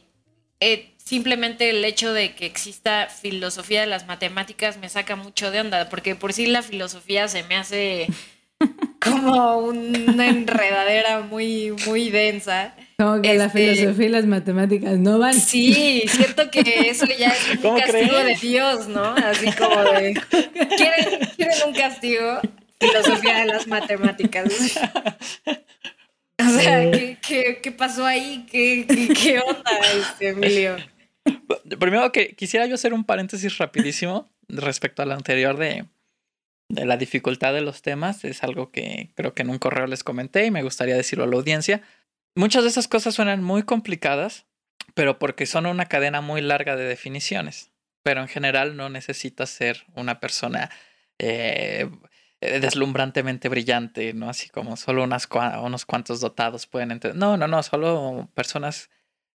[0.60, 5.60] eh, simplemente el hecho de que exista filosofía de las matemáticas me saca mucho de
[5.60, 8.06] onda, porque por sí la filosofía se me hace
[9.00, 12.74] como una enredadera muy, muy densa.
[12.96, 15.34] Como que la este, filosofía y las matemáticas no van.
[15.34, 19.02] Sí, siento que eso ya es un castigo de Dios, ¿no?
[19.02, 20.14] Así como de.
[21.36, 22.40] ¿Quieren un castigo?
[22.80, 24.78] Filosofía de las matemáticas.
[26.38, 28.46] O sea, ¿qué, pasó ahí?
[28.50, 30.76] ¿Qué, qué, onda, este, Emilio?
[31.80, 35.86] Primero que quisiera yo hacer un paréntesis rapidísimo respecto a lo anterior de,
[36.68, 38.24] de la dificultad de los temas.
[38.24, 41.26] Es algo que creo que en un correo les comenté y me gustaría decirlo a
[41.26, 41.82] la audiencia.
[42.34, 44.46] Muchas de esas cosas suenan muy complicadas,
[44.94, 47.72] pero porque son una cadena muy larga de definiciones.
[48.02, 50.70] Pero en general no necesitas ser una persona
[51.18, 51.88] eh,
[52.40, 54.28] deslumbrantemente brillante, ¿no?
[54.28, 55.28] Así como solo unas
[55.62, 57.16] unos cuantos dotados pueden entender.
[57.16, 58.90] No, no, no, solo personas.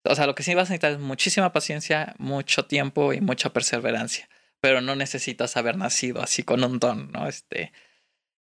[0.04, 3.52] O sea, lo que sí vas a necesitar es muchísima paciencia, mucho tiempo y mucha
[3.52, 4.30] perseverancia.
[4.62, 7.28] Pero no necesitas haber nacido así con un don, ¿no?
[7.28, 7.72] Este.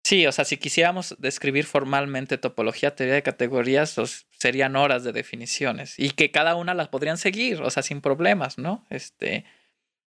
[0.04, 5.12] Sí, o sea, si quisiéramos describir formalmente topología, teoría de categorías, pues, serían horas de
[5.12, 8.84] definiciones y que cada una las podrían seguir, o sea, sin problemas, ¿no?
[8.90, 9.44] Este,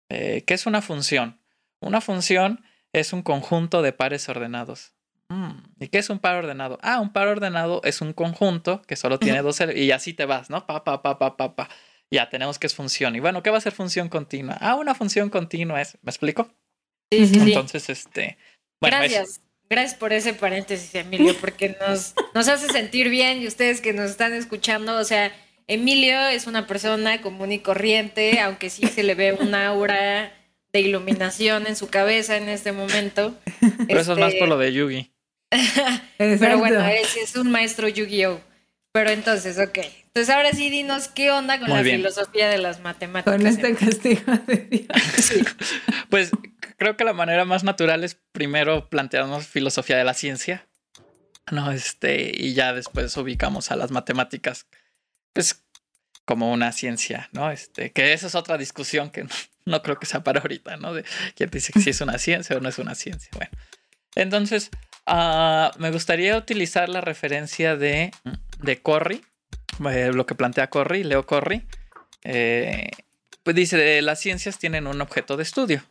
[0.09, 1.39] eh, ¿qué es una función?
[1.81, 4.93] Una función es un conjunto de pares ordenados.
[5.29, 6.79] Mm, ¿Y qué es un par ordenado?
[6.81, 10.49] Ah, un par ordenado es un conjunto que solo tiene dos y así te vas,
[10.49, 10.65] ¿no?
[10.65, 11.69] Pa, pa, pa, pa, pa, pa.
[12.11, 13.15] Ya tenemos que es función.
[13.15, 14.57] Y bueno, ¿qué va a ser función continua?
[14.59, 15.97] Ah, una función continua es.
[16.01, 16.49] ¿Me explico?
[17.11, 18.37] Sí, sí, Entonces, este.
[18.81, 19.41] Gracias.
[19.69, 24.09] Gracias por ese paréntesis, Emilio, porque nos, nos hace sentir bien y ustedes que nos
[24.09, 25.31] están escuchando, o sea,
[25.67, 30.33] Emilio es una persona común y corriente, aunque sí se le ve un aura
[30.71, 33.35] de iluminación en su cabeza en este momento.
[33.87, 35.11] Pero eso es más por lo de Yugi.
[36.17, 38.39] Pero bueno, es, es un maestro Yu-Gi-Oh!
[38.91, 39.79] Pero entonces, ok.
[40.07, 43.37] Entonces ahora sí dinos qué onda con la filosofía de las matemáticas.
[43.37, 44.87] Con este castigo de Dios.
[46.09, 46.31] Pues
[46.77, 50.67] creo que la manera más natural es primero plantearnos filosofía de la ciencia.
[51.51, 54.65] No, este, y ya después ubicamos a las matemáticas.
[55.33, 55.63] Pues
[56.29, 57.49] como una ciencia, ¿no?
[57.49, 59.25] Este, que esa es otra discusión que
[59.65, 60.93] no, creo que sea para ahorita, ¿no?
[60.93, 61.03] De
[61.35, 63.31] quién dice si es una ciencia o no es una ciencia.
[63.33, 63.51] Bueno,
[64.15, 64.69] entonces,
[65.11, 68.11] Ah, me gustaría utilizar la referencia de,
[68.59, 69.25] de Corry,
[69.91, 71.67] eh, lo que plantea Corry, Leo Corry.
[72.23, 72.91] Eh,
[73.41, 75.83] pues dice, las ciencias tienen un objeto de estudio.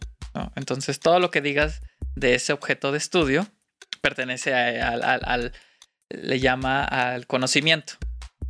[0.55, 1.81] Entonces, todo lo que digas
[2.15, 3.49] de ese objeto de estudio
[4.01, 5.53] pertenece al,
[6.11, 7.95] le llama al conocimiento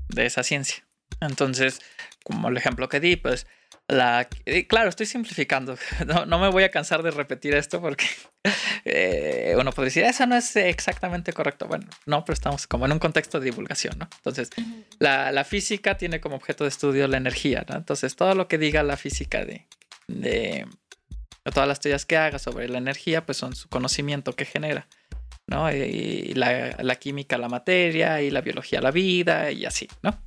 [0.09, 0.85] de esa ciencia.
[1.21, 1.81] Entonces,
[2.25, 3.47] como el ejemplo que di, pues
[3.89, 4.29] la,
[4.69, 5.77] claro, estoy simplificando.
[6.27, 8.07] No, me voy a cansar de repetir esto porque
[8.85, 11.67] eh, uno puede decir, eso no es exactamente correcto.
[11.67, 14.09] Bueno, no, pero estamos como en un contexto de divulgación, ¿no?
[14.19, 14.51] Entonces,
[14.99, 17.77] la, física tiene como objeto de estudio la energía, ¿no?
[17.77, 19.67] Entonces, todo lo que diga la física de,
[20.07, 20.67] de
[21.55, 24.87] todas las teorías que haga sobre la energía, pues son su conocimiento que genera.
[25.47, 25.73] ¿no?
[25.73, 30.19] Y la, la, química, la materia, y la biología, la vida, y así, ¿no?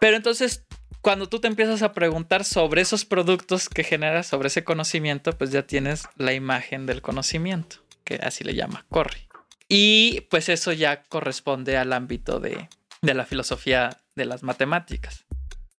[0.00, 0.64] Pero entonces,
[1.02, 5.50] cuando tú te empiezas a preguntar sobre esos productos que generas, sobre ese conocimiento, pues
[5.50, 9.28] ya tienes la imagen del conocimiento, que así le llama Corri.
[9.68, 12.68] Y pues eso ya corresponde al ámbito de,
[13.02, 15.24] de la filosofía de las matemáticas,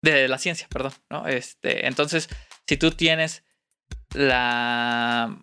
[0.03, 1.27] de la ciencia, perdón, ¿no?
[1.27, 2.29] Este, entonces,
[2.67, 3.43] si tú tienes
[4.15, 5.37] la...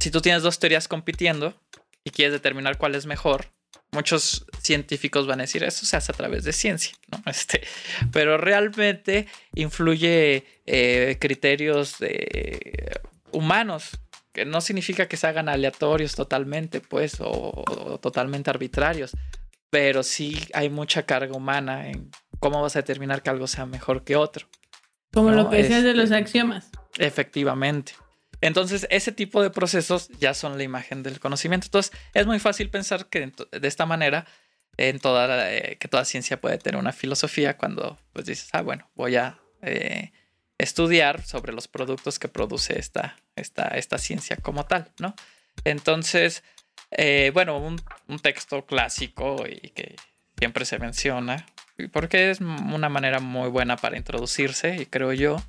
[0.00, 1.54] Si tú tienes dos teorías compitiendo
[2.02, 3.52] y quieres determinar cuál es mejor,
[3.92, 7.22] muchos científicos van a decir eso se hace a través de ciencia, ¿no?
[7.30, 7.62] Este,
[8.10, 11.96] pero realmente influye eh, criterios
[13.30, 13.98] humanos,
[14.32, 19.12] que no significa que se hagan aleatorios totalmente, pues, o, totalmente arbitrarios,
[19.70, 24.04] pero sí hay mucha carga humana en cómo vas a determinar que algo sea mejor
[24.04, 24.46] que otro.
[25.12, 26.70] Como lo que decías de los este, axiomas.
[26.98, 27.92] Efectivamente.
[28.42, 31.66] Entonces, ese tipo de procesos ya son la imagen del conocimiento.
[31.68, 34.26] Entonces, es muy fácil pensar que de esta manera,
[34.76, 38.90] en toda, eh, que toda ciencia puede tener una filosofía cuando pues dices, ah, bueno,
[38.96, 40.12] voy a eh,
[40.58, 45.14] estudiar sobre los productos que produce esta, esta, esta ciencia como tal, ¿no?
[45.64, 46.42] Entonces,
[46.90, 49.94] eh, bueno, un, un, texto clásico y que
[50.36, 51.46] siempre se menciona,
[51.92, 55.40] porque es una manera muy buena para introducirse, y creo yo,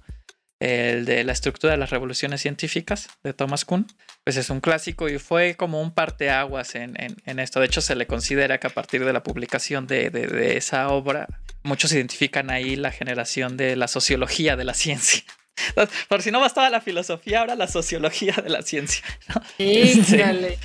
[0.64, 3.86] el de la estructura de las revoluciones científicas de Thomas Kuhn,
[4.24, 7.60] pues es un clásico y fue como un parteaguas en, en, esto.
[7.60, 11.28] De hecho, se le considera que a partir de la publicación de, de, esa obra,
[11.64, 15.24] muchos identifican ahí la generación de la sociología de la ciencia.
[16.08, 19.04] Por si no bastaba la filosofía, ahora la sociología de la ciencia.
[19.58, 20.58] Sí, este,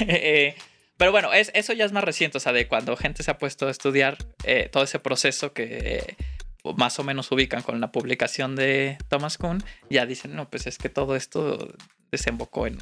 [0.00, 0.56] eh,
[0.96, 3.38] pero bueno, es, eso ya es más reciente, o sea, de cuando gente se ha
[3.38, 6.16] puesto a estudiar eh, todo ese proceso que
[6.76, 10.78] más o menos ubican con la publicación de Thomas Kuhn, ya dicen, no, pues es
[10.78, 11.74] que todo esto
[12.10, 12.78] desembocó en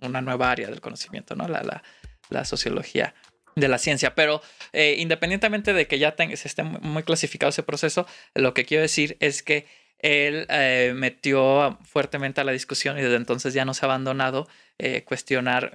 [0.00, 1.46] una nueva área del conocimiento, ¿no?
[1.46, 1.82] La,
[2.30, 3.14] la, sociología
[3.54, 4.14] de la ciencia.
[4.14, 4.40] Pero
[4.72, 9.16] eh, independientemente de que ya se esté muy clasificado ese proceso, lo que quiero decir
[9.20, 9.66] es que
[9.98, 14.46] él eh, metió fuertemente a la discusión y desde entonces ya no se ha abandonado
[14.78, 15.72] eh, cuestionar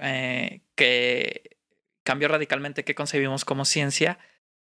[0.74, 1.58] que
[2.04, 4.18] cambió radicalmente qué concebimos como ciencia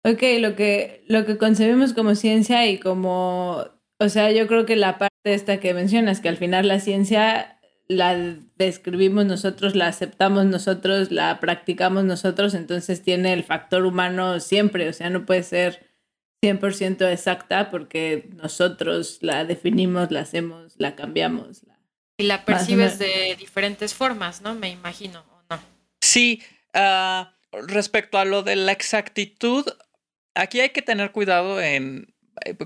[0.04, 3.64] Ok, lo que, lo que concebimos como ciencia y como,
[3.98, 7.60] o sea, yo creo que la parte esta que mencionas, que al final la ciencia
[7.86, 14.88] la describimos nosotros, la aceptamos nosotros, la practicamos nosotros, entonces tiene el factor humano siempre,
[14.88, 15.92] o sea, no puede ser
[16.42, 21.62] 100% exacta porque nosotros la definimos, la hacemos, la cambiamos.
[22.18, 24.54] y la percibes de diferentes formas, ¿no?
[24.54, 25.60] Me imagino, ¿o no?
[26.00, 26.42] Sí,
[26.74, 29.64] ah, respecto a lo de la exactitud,
[30.34, 32.14] aquí hay que tener cuidado en...
[32.44, 32.56] Eh,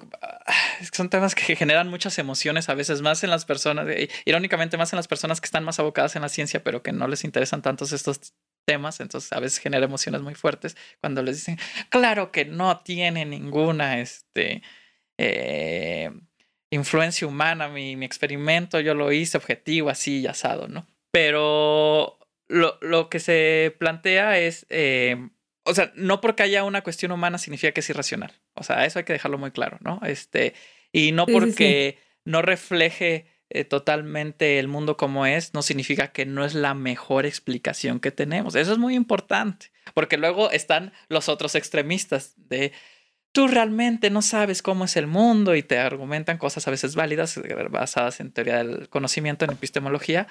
[0.93, 4.93] son temas que generan muchas emociones a veces más en las personas, eh, irónicamente más
[4.93, 7.63] en las personas que están más abocadas en la ciencia, pero que no les interesan
[7.63, 12.45] tantos estos temas, entonces a veces genera emociones muy fuertes cuando les dicen, claro que
[12.45, 14.63] no tiene ninguna este,
[15.19, 16.11] eh,
[16.71, 20.87] influencia humana, mi, experimento yo lo hice objetivo, así y asado, ¿no?
[21.11, 24.67] Pero lo, que se plantea es
[25.67, 28.33] o sea, no porque haya una cuestión humana significa que es irracional.
[28.55, 30.01] O sea, eso hay que dejarlo muy claro, ¿no?
[30.05, 30.55] Este,
[30.93, 36.45] y no porque no refleje eh, totalmente el mundo como es, no significa que no
[36.45, 38.55] es la mejor explicación que tenemos.
[38.55, 42.73] Eso es muy importante, porque luego están los otros extremistas de
[43.33, 47.37] tú realmente no sabes cómo es el mundo y te argumentan cosas a veces válidas
[47.37, 50.27] eh, basadas en teoría del conocimiento, en epistemología.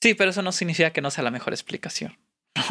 [0.00, 2.16] Sí, pero eso no significa que no sea la mejor explicación.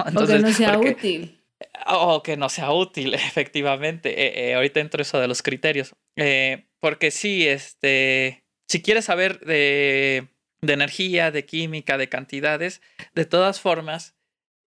[0.07, 1.44] Entonces, o que no sea útil.
[1.87, 4.09] O que no sea útil, efectivamente.
[4.09, 5.93] Eh, eh, ahorita entro eso de los criterios.
[6.15, 10.27] Eh, porque sí, este, si quieres saber de,
[10.61, 12.81] de energía, de química, de cantidades,
[13.13, 14.15] de todas formas,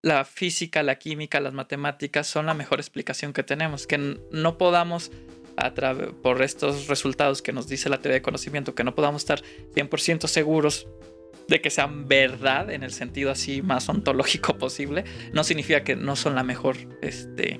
[0.02, 3.88] la física, la química, las matemáticas son la mejor explicación que tenemos.
[3.88, 5.12] Que no podamos,
[5.56, 5.72] a
[6.22, 9.42] por estos resultados que nos dice la teoría de conocimiento, que no podamos estar
[9.76, 10.88] 100% seguros
[11.48, 16.16] de que sean verdad en el sentido así más ontológico posible, no significa que no
[16.16, 17.60] son la mejor este,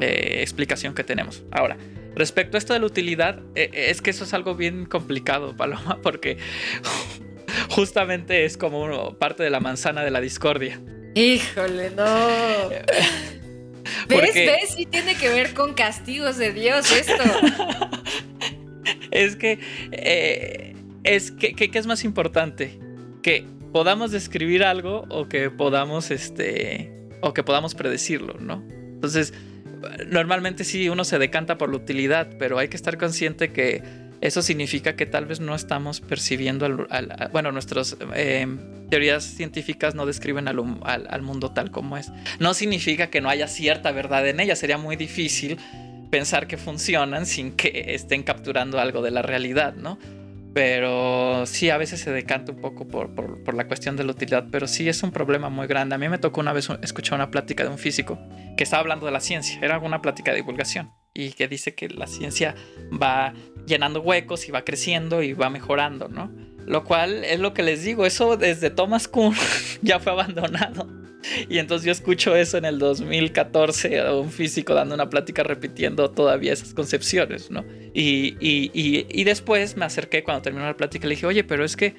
[0.00, 1.44] eh, explicación que tenemos.
[1.52, 1.76] Ahora,
[2.16, 5.56] respecto a esto de la utilidad, eh, eh, es que eso es algo bien complicado,
[5.56, 6.38] Paloma, porque
[7.70, 10.80] justamente es como parte de la manzana de la discordia.
[11.14, 12.04] Híjole, no.
[14.08, 14.34] ¿Ves?
[14.34, 14.74] ¿Ves?
[14.76, 17.12] Sí tiene que ver con castigos de Dios esto.
[19.12, 22.80] es que, es que, ¿qué es más importante?
[23.24, 28.62] Que podamos describir algo o que podamos, este, o que podamos predecirlo, ¿no?
[28.70, 29.34] Entonces,
[30.06, 33.82] normalmente sí uno se decanta por la utilidad, pero hay que estar consciente que
[34.20, 38.58] eso significa que tal vez no estamos percibiendo, al, bueno, nuestras em,
[38.90, 42.12] teorías científicas no describen al, al, mundo tal como es.
[42.38, 45.58] No significa que no haya cierta verdad en ella, sería muy difícil
[46.10, 49.98] pensar que funcionan sin que estén capturando algo de la realidad, ¿no?
[50.54, 54.46] Pero sí, a veces se decanta un poco por, por, la cuestión de la utilidad,
[54.52, 55.96] pero sí es un problema muy grande.
[55.96, 58.20] A mí me tocó una vez escuchar una plática de un físico
[58.56, 61.88] que estaba hablando de la ciencia, era una plática de divulgación, y que dice que
[61.88, 62.54] la ciencia
[62.90, 63.34] va
[63.66, 66.30] llenando huecos y va creciendo y va mejorando, ¿no?
[66.66, 69.34] Lo cual es lo que les digo, eso desde Thomas Kuhn
[69.82, 71.03] ya fue abandonado.
[71.48, 76.10] Y entonces yo escucho eso en el 2014, a un físico dando una plática repitiendo
[76.10, 77.64] todavía esas concepciones, ¿no?
[77.94, 78.70] Y, y,
[79.08, 81.94] y, después me acerqué cuando terminó la plática y le dije, oye, pero es que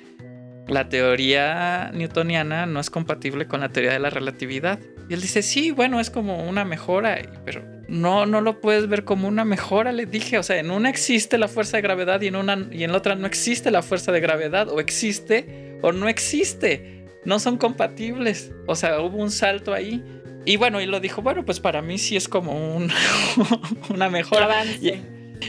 [0.67, 4.80] la teoría newtoniana no es compatible con la teoría de la relatividad.
[5.09, 9.03] Y él dice, sí, bueno, es como una mejora, pero no, no lo puedes ver
[9.03, 10.39] como una mejora, le dije.
[10.39, 12.97] O sea, en una existe la fuerza de gravedad y en, una, y en la
[12.97, 18.51] otra no existe la fuerza de gravedad, o existe o no existe no son compatibles.
[18.67, 20.03] O sea, hubo un salto ahí.
[20.45, 22.91] Y bueno, y lo dijo, bueno, pues para mí sí es como un,
[23.89, 24.63] una mejora.
[24.65, 25.01] Y,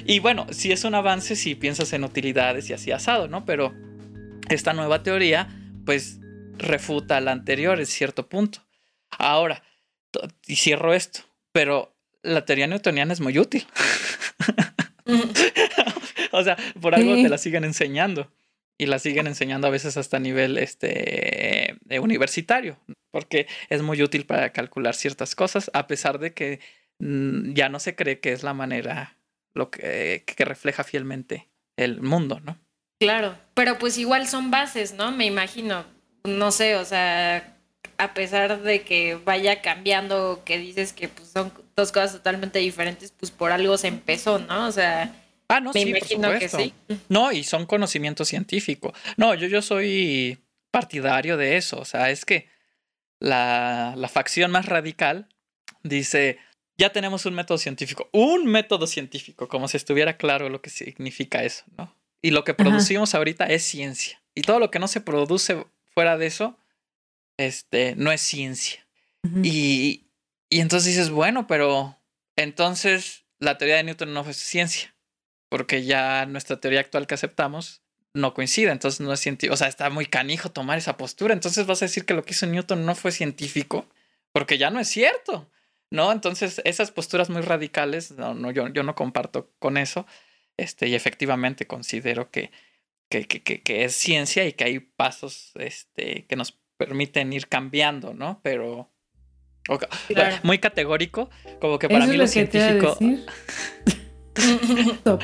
[0.07, 3.45] y, bueno, sí es un avance si piensas en utilidades y así asado, ¿no?
[3.45, 3.75] Pero
[4.49, 5.49] esta nueva teoría,
[5.85, 6.19] pues
[6.57, 8.61] refuta la anterior en cierto punto.
[9.11, 9.63] Ahora,
[10.47, 11.21] y cierro esto,
[11.53, 13.67] pero la teoría newtoniana es muy útil.
[16.33, 18.33] o sea, por algo te la siguen enseñando
[18.79, 22.79] y la siguen enseñando a veces hasta nivel este, universitario,
[23.11, 26.61] porque es muy útil para calcular ciertas cosas, a pesar de que
[26.99, 29.17] mm, ya no se cree que es la manera
[29.55, 32.59] lo que, que refleja fielmente el mundo, ¿no?
[33.01, 35.13] Claro, pero pues igual son bases, ¿no?
[35.13, 35.85] Me imagino,
[36.25, 37.57] no sé, o sea,
[37.99, 43.13] a pesar de que vaya cambiando, que dices que pues, son dos cosas totalmente diferentes,
[43.13, 44.67] pues por algo se empezó, ¿no?
[44.67, 45.15] O sea,
[45.49, 46.59] Ah, no, sí, por supuesto.
[46.59, 46.73] sí.
[47.09, 48.93] No, y son conocimiento científico.
[49.17, 50.39] No, yo, yo soy
[50.71, 51.79] partidario de eso.
[51.79, 52.49] O sea, es que
[53.21, 55.29] la, la facción más radical
[55.83, 56.39] dice,
[56.77, 58.09] ya tenemos un método científico.
[58.13, 61.95] Un método científico, como si estuviera claro lo que significa eso, ¿no?
[62.23, 64.21] Y lo que producimos ahorita es ciencia.
[64.35, 66.59] Y todo lo que no se produce fuera de eso,
[67.37, 68.85] este, no es ciencia.
[69.43, 70.07] y,
[70.51, 71.97] y entonces dices, bueno, pero
[72.37, 74.96] entonces la teoría de Newton no es ciencia
[75.49, 77.83] porque ya nuestra teoría actual que aceptamos
[78.15, 81.67] no coincide, entonces no es científico, o sea, está muy canijo tomar esa postura, entonces
[81.67, 83.87] vas a decir que lo que hizo Newton no fue científico,
[84.33, 85.51] porque ya no es cierto,
[85.91, 86.11] ¿no?
[86.13, 90.07] Entonces esas posturas muy radicales, no, no yo, yo no comparto con eso,
[90.57, 92.51] este, y efectivamente considero que,
[93.11, 98.15] que, que, que, es ciencia y que hay pasos este, que nos permiten ir cambiando,
[98.15, 98.41] ¿no?
[98.43, 98.91] Pero...
[100.43, 101.29] muy categórico,
[101.61, 102.97] como que para mí lo científico...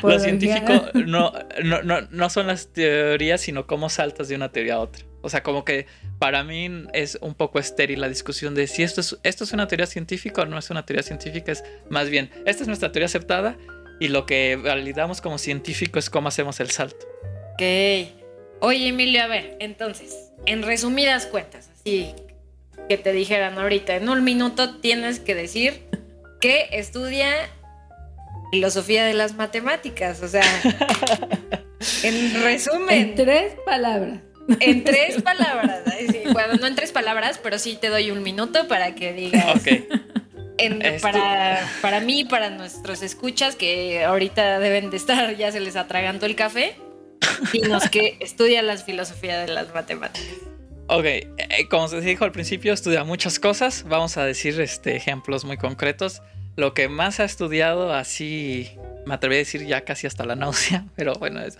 [0.02, 1.32] Lo científico no,
[1.62, 5.04] no, no, no, son las teorías, sino cómo saltas de una teoría a otra.
[5.20, 5.86] O sea, como que
[6.18, 9.68] para mí es un poco estéril la discusión de si esto es, esto es una
[9.68, 11.52] teoría científica o no es una teoría científica.
[11.52, 13.56] Es más bien, esta es nuestra teoría aceptada
[14.00, 17.06] y lo que validamos como científico es cómo hacemos el salto.
[17.54, 17.62] Ok.
[18.60, 22.14] Oye, Emilio, a ver, entonces, en resumidas cuentas, así
[22.88, 25.82] que te dijeran ahorita, en un minuto tienes que decir
[26.40, 27.32] que estudia
[28.52, 30.22] filosofía de las matemáticas.
[30.22, 30.44] O sea,
[32.04, 32.90] en resumen.
[32.90, 34.20] En tres palabras.
[34.60, 35.80] En tres palabras.
[36.32, 39.56] Bueno, no en tres palabras, pero sí te doy un minuto para que digas.
[39.56, 41.00] Ok.
[41.00, 46.26] para, para mí, para nuestros escuchas, que ahorita deben de estar, ya se les atragantó
[46.26, 46.76] el café,
[47.52, 50.28] dinos que estudia la filosofía de las matemáticas.
[50.88, 51.28] Ok, eh,
[51.70, 53.84] como se dijo al principio, estudia muchas cosas.
[53.88, 56.20] Vamos a decir este, ejemplos muy concretos
[56.56, 58.76] lo que más ha estudiado así,
[59.06, 61.58] me atreví a decir ya casi hasta la náusea, pero bueno, es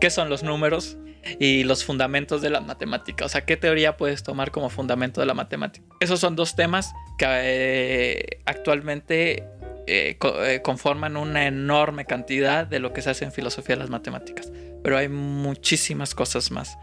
[0.00, 0.96] qué son los números
[1.38, 3.24] y los fundamentos de la matemática.
[3.24, 5.86] O sea, qué teoría puedes tomar como fundamento de la matemática.
[6.00, 9.44] Esos son dos temas que eh, actualmente
[9.86, 13.90] eh, eh, conforman una enorme cantidad de lo que se hace en filosofía de las
[13.90, 14.50] matemáticas.
[14.82, 16.76] Pero hay muchísimas cosas más.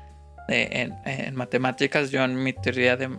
[0.48, 2.12] en, matemáticas.
[2.12, 3.10] Yo en mi teoría de,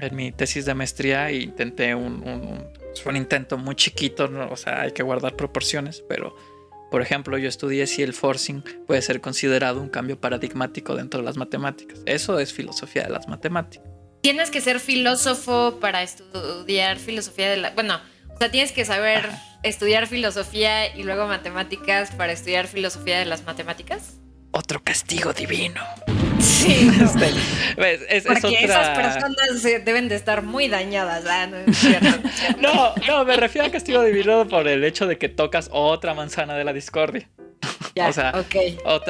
[0.00, 4.92] en mi tesis de maestría intenté un, un, un intento muy chiquito, o sea, hay
[4.92, 6.34] que guardar proporciones, pero
[6.90, 11.26] por ejemplo, yo estudié si el forcing puede ser considerado un cambio paradigmático dentro de
[11.26, 12.00] las matemáticas.
[12.04, 13.88] Eso es filosofía de las matemáticas.
[14.22, 17.70] Tienes que ser filósofo para estudiar filosofía de la...
[17.70, 18.00] Bueno,
[18.34, 19.28] o sea, tienes que saber
[19.62, 24.18] estudiar filosofía y luego matemáticas para estudiar filosofía de las matemáticas.
[24.50, 25.80] Otro castigo divino.
[26.40, 26.90] Sí,
[28.08, 31.24] este, porque esas personas deben de estar muy dañadas.
[32.60, 36.54] No, no, me refiero a castigo divino por el hecho de que tocas otra manzana
[36.54, 37.28] de la discordia.
[38.06, 38.32] o sea,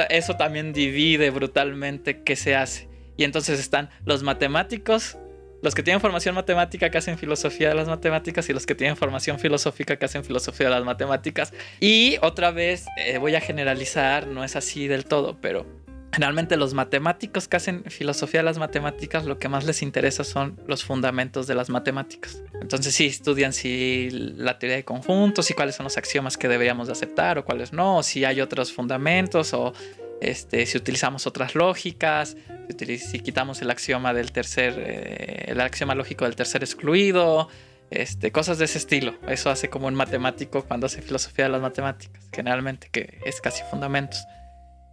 [0.08, 2.88] eso también divide brutalmente qué se hace.
[3.16, 5.18] Y entonces están los matemáticos,
[5.62, 8.96] los que tienen formación matemática que hacen filosofía de las matemáticas y los que tienen
[8.96, 11.52] formación filosófica que hacen filosofía de las matemáticas.
[11.80, 15.66] Y otra vez eh, voy a generalizar, no es así del todo, pero
[16.12, 20.60] Generalmente los matemáticos que hacen filosofía de las matemáticas lo que más les interesa son
[20.66, 22.42] los fundamentos de las matemáticas.
[22.60, 26.88] Entonces sí, estudian si la teoría de conjuntos y cuáles son los axiomas que deberíamos
[26.88, 29.72] de aceptar o cuáles no, o si hay otros fundamentos o
[30.20, 32.36] este, si utilizamos otras lógicas,
[32.76, 37.48] si, quitamos el axioma del tercer, eh, el axioma lógico del tercer excluido,
[37.90, 39.14] este, cosas de ese estilo.
[39.28, 43.62] Eso hace como un matemático cuando hace filosofía de las matemáticas, generalmente, que es casi
[43.70, 44.20] fundamentos.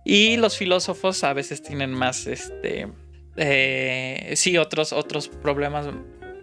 [0.09, 2.87] Y los filósofos a veces tienen más, este,
[3.35, 5.85] eh, sí, otros, otros problemas,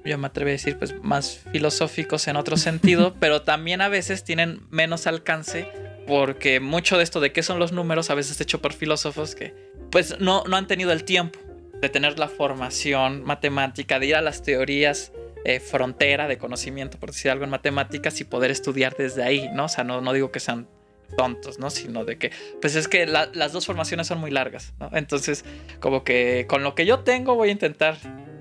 [0.04, 4.22] yo me atrevo a decir, pues más filosóficos en otro sentido, pero también a veces
[4.22, 5.66] tienen menos alcance
[6.06, 9.54] porque mucho de esto de qué son los números a veces hecho por filósofos que
[9.90, 11.38] pues no, no han tenido el tiempo
[11.80, 15.10] de tener la formación matemática, de ir a las teorías
[15.46, 19.64] eh, frontera de conocimiento, por decir algo en matemáticas, y poder estudiar desde ahí, ¿no?
[19.64, 20.68] O sea, no, no digo que sean
[21.16, 21.70] tontos, ¿no?
[21.70, 24.90] Sino de que, pues es que las dos formaciones son muy largas, ¿no?
[24.92, 25.44] Entonces,
[25.80, 27.96] como que con lo que yo tengo voy a intentar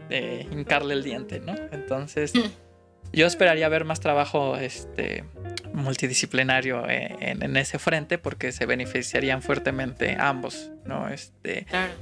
[0.09, 1.55] eh, hincarle el diente, ¿no?
[1.71, 2.41] Entonces, mm.
[3.13, 5.23] yo esperaría ver más trabajo este,
[5.73, 11.09] multidisciplinario eh, en, ese frente porque se beneficiarían fuertemente ambos, ¿no?
[11.09, 11.93] Este, claro.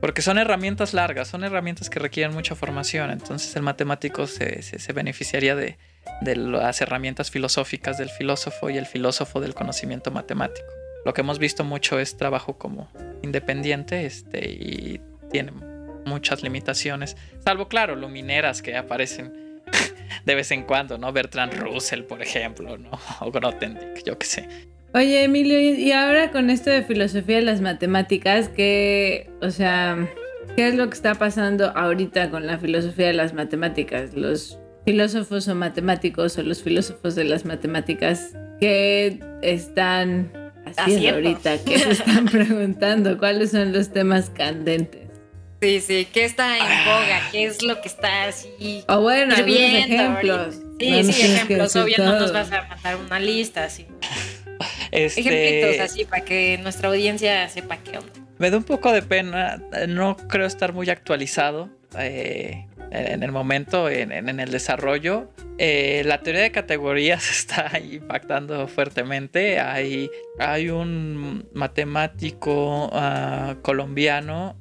[0.00, 4.92] Porque son herramientas largas, son herramientas que requieren mucha formación, entonces el matemático se, se
[4.92, 5.78] beneficiaría de,
[6.20, 10.66] de las herramientas filosóficas del filósofo y el filósofo del conocimiento matemático.
[11.04, 12.88] Lo que hemos visto mucho es trabajo como
[13.22, 15.00] independiente este, y
[15.30, 15.52] tiene
[16.06, 19.60] muchas limitaciones, salvo claro, lumineras que aparecen
[20.24, 21.12] de vez en cuando, ¿no?
[21.12, 22.90] Bertrand Russell, por ejemplo, ¿no?
[23.20, 24.48] O Grothendieck, yo qué sé.
[24.94, 30.08] Oye, Emilio, y ahora con esto de filosofía de las matemáticas, ¿qué, o sea,
[30.54, 34.14] qué es lo que está pasando ahorita con la filosofía de las matemáticas?
[34.14, 40.30] Los filósofos o matemáticos o los filósofos de las matemáticas que están
[40.76, 45.02] haciendo, ahorita, que se están preguntando cuáles son los temas candentes.
[45.60, 47.20] Sí, sí, ¿qué está en boga?
[47.32, 48.84] ¿Qué es lo que está así?
[48.88, 50.56] O bueno, ejemplos.
[50.78, 51.74] Sí, sí, ejemplos.
[51.76, 53.86] Obvio, no nos vas a mandar una lista así.
[54.90, 55.20] Este...
[55.20, 58.12] Ejemplitos así para que nuestra audiencia sepa qué onda.
[58.38, 61.70] Me da un poco de pena, no creo estar muy actualizado.
[61.98, 65.30] Eh, en el momento, en, el desarrollo.
[65.58, 69.58] Eh, la teoría de categorías está impactando fuertemente.
[69.60, 74.56] Hay, hay un matemático ah, colombiano,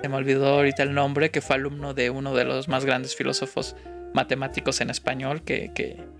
[0.00, 3.14] se me olvidó ahorita el nombre, que fue alumno de uno de los más grandes
[3.14, 3.76] filósofos
[4.14, 5.70] matemáticos en español que,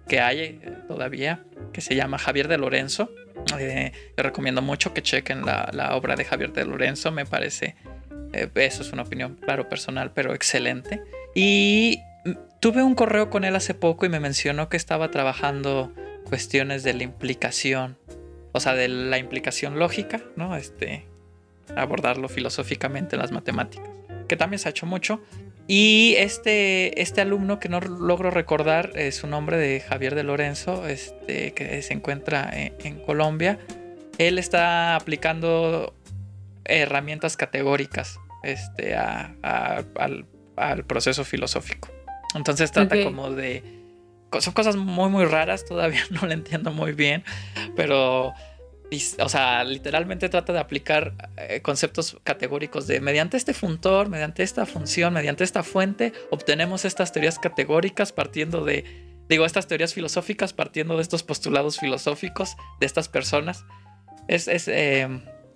[0.06, 1.40] que, hay eh, todavía,
[1.72, 3.10] que se llama Javier de Lorenzo.
[3.58, 7.76] Eh, recomiendo mucho que chequen la, la, obra de Javier de Lorenzo, me parece,
[8.32, 11.00] eso es una opinión, claro, personal, pero excelente.
[11.38, 12.02] Y
[12.60, 15.92] tuve un correo con él hace poco y me mencionó que estaba trabajando
[16.24, 17.98] cuestiones de la implicación,
[18.52, 20.56] o sea, de la implicación lógica, ¿no?
[20.56, 21.04] Este,
[21.76, 23.86] abordarlo filosóficamente en las matemáticas,
[24.28, 25.20] que también se ha hecho mucho.
[25.66, 30.88] Y este, este alumno que no logro recordar es su nombre de Javier de Lorenzo,
[30.88, 33.58] este, que se encuentra en, Colombia,
[34.16, 35.92] él está aplicando
[36.64, 40.24] herramientas categóricas este, al
[40.56, 41.88] al proceso filosófico.
[42.34, 43.62] Entonces trata como de...
[44.40, 47.24] Son cosas muy, muy raras, todavía no lo entiendo muy bien,
[47.74, 48.32] pero...
[49.18, 54.64] O sea, literalmente trata de aplicar eh, conceptos categóricos de mediante este funtor, mediante esta
[54.64, 58.84] función, mediante esta fuente, obtenemos estas teorías categóricas partiendo de,
[59.28, 63.64] digo, estas teorías filosóficas partiendo de estos postulados filosóficos de estas personas.
[64.28, 65.08] Es, es eh,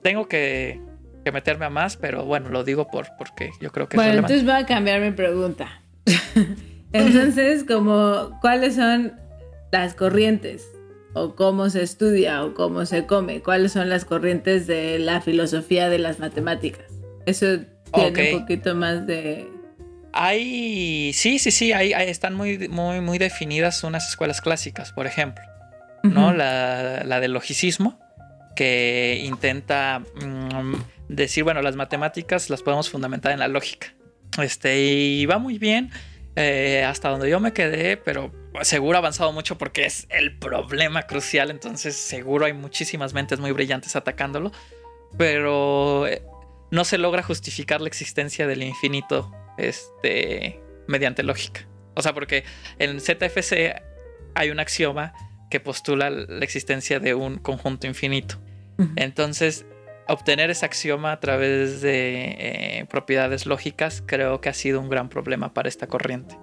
[0.03, 0.81] tengo que
[1.25, 3.97] que meterme a más, pero bueno, lo digo por, porque yo creo que...
[3.97, 5.83] Bueno, entonces voy a cambiar mi pregunta.
[6.93, 9.13] entonces, como, ¿cuáles son
[9.71, 10.67] las corrientes?
[11.13, 12.45] ¿O cómo se estudia?
[12.45, 13.41] ¿O cómo se come?
[13.43, 16.87] ¿Cuáles son las corrientes de la filosofía de las matemáticas?
[17.27, 17.61] Eso
[17.93, 19.49] tiene un poquito más de...
[20.13, 25.45] Hay, sí, sí, sí, hay, están muy, muy, muy definidas unas escuelas clásicas, por ejemplo,
[26.03, 26.33] ¿no?
[26.33, 28.01] La, la, del logicismo,
[28.57, 30.75] que intenta mm,
[31.17, 33.95] decir, bueno, las matemáticas las podemos fundamentar en la lógica.
[34.41, 35.91] Este, y va muy bien
[36.37, 38.33] eh, hasta donde yo me quedé, pero
[38.63, 43.51] seguro ha avanzado mucho porque es el problema crucial, entonces seguro hay muchísimas mentes muy
[43.51, 44.53] brillantes atacándolo,
[45.19, 46.23] pero eh,
[46.71, 51.67] no se logra justificar la existencia del infinito este, mediante lógica.
[51.95, 52.45] O sea, porque
[52.79, 53.83] en ZFC
[54.35, 55.13] hay un axioma
[55.51, 58.37] que postula la existencia de un conjunto infinito.
[58.97, 59.67] Entonces,
[60.13, 65.09] obtener ese axioma a través de eh, propiedades lógicas creo que ha sido un gran
[65.09, 66.37] problema para esta corriente.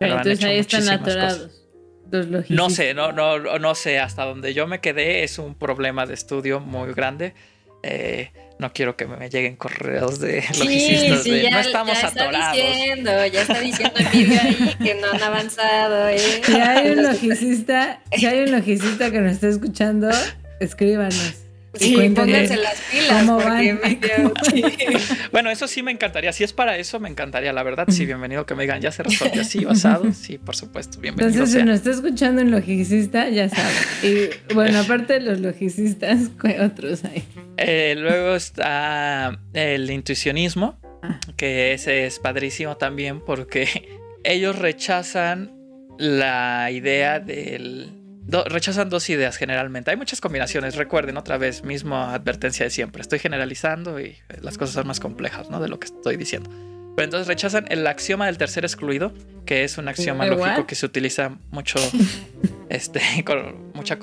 [0.00, 1.66] entonces ahí están atorados.
[2.10, 6.06] Los no sé, no, no, no sé, hasta donde yo me quedé es un problema
[6.06, 7.34] de estudio muy grande.
[7.82, 12.52] Eh, no quiero que me lleguen correos de logicistas sí, ya, no estamos ya está
[12.52, 16.08] Diciendo, ya está diciendo Emilio ahí que no han avanzado.
[16.08, 16.18] ¿eh?
[16.18, 20.10] Si hay un logicista, si hay un logicista que nos está escuchando,
[20.58, 21.49] escríbanos.
[21.74, 23.26] Sí, pónganse las pilas.
[25.32, 26.32] bueno, eso sí me encantaría.
[26.32, 27.86] Si es para eso, me encantaría, la verdad.
[27.88, 30.10] Sí, bienvenido que me digan, ya se resolvió así, basado.
[30.20, 31.32] Sí, por supuesto, bienvenido.
[31.32, 33.72] Entonces, si nos está escuchando un logicista, ya sabe.
[34.02, 37.24] Y bueno, aparte de los logicistas, ¿qué otros hay?
[37.56, 41.20] Eh, luego está el intuicionismo, ah.
[41.36, 43.88] que ese es padrísimo también porque
[44.24, 45.52] ellos rechazan
[45.98, 47.99] la idea del
[48.30, 49.90] rechazan dos ideas generalmente.
[49.90, 53.02] Hay muchas combinaciones, recuerden otra vez, misma advertencia de siempre.
[53.02, 55.60] Estoy generalizando y las cosas son más complejas, ¿no?
[55.60, 56.50] De lo que estoy diciendo.
[56.96, 59.12] Pero entonces rechazan el axioma del tercer excluido,
[59.46, 61.78] que es un axioma lógico que se utiliza mucho,
[62.68, 63.98] este, con mucha,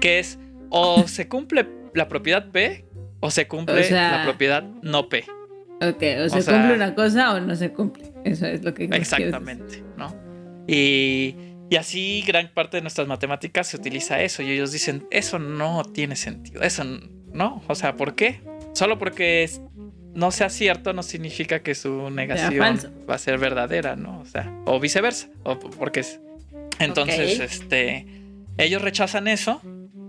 [0.00, 0.38] que es
[0.70, 2.84] o se cumple la propiedad P
[3.20, 5.24] o se cumple la propiedad no P.
[5.80, 8.12] Ok, o, se cumple una cosa o no se cumple.
[8.24, 10.14] Eso es lo que Exactamente, ¿no?
[10.66, 11.36] Y
[11.68, 15.84] y así gran parte de nuestras matemáticas se utiliza eso y ellos dicen, eso no
[15.84, 16.84] tiene sentido, eso
[17.32, 18.40] no, o sea, ¿por qué?
[18.74, 19.50] Solo porque
[20.14, 24.20] no sea cierto no significa que su negación va a ser verdadera, ¿no?
[24.20, 26.20] O sea, o viceversa, o porque es...
[26.78, 28.06] Entonces, este,
[28.58, 29.60] ellos rechazan eso,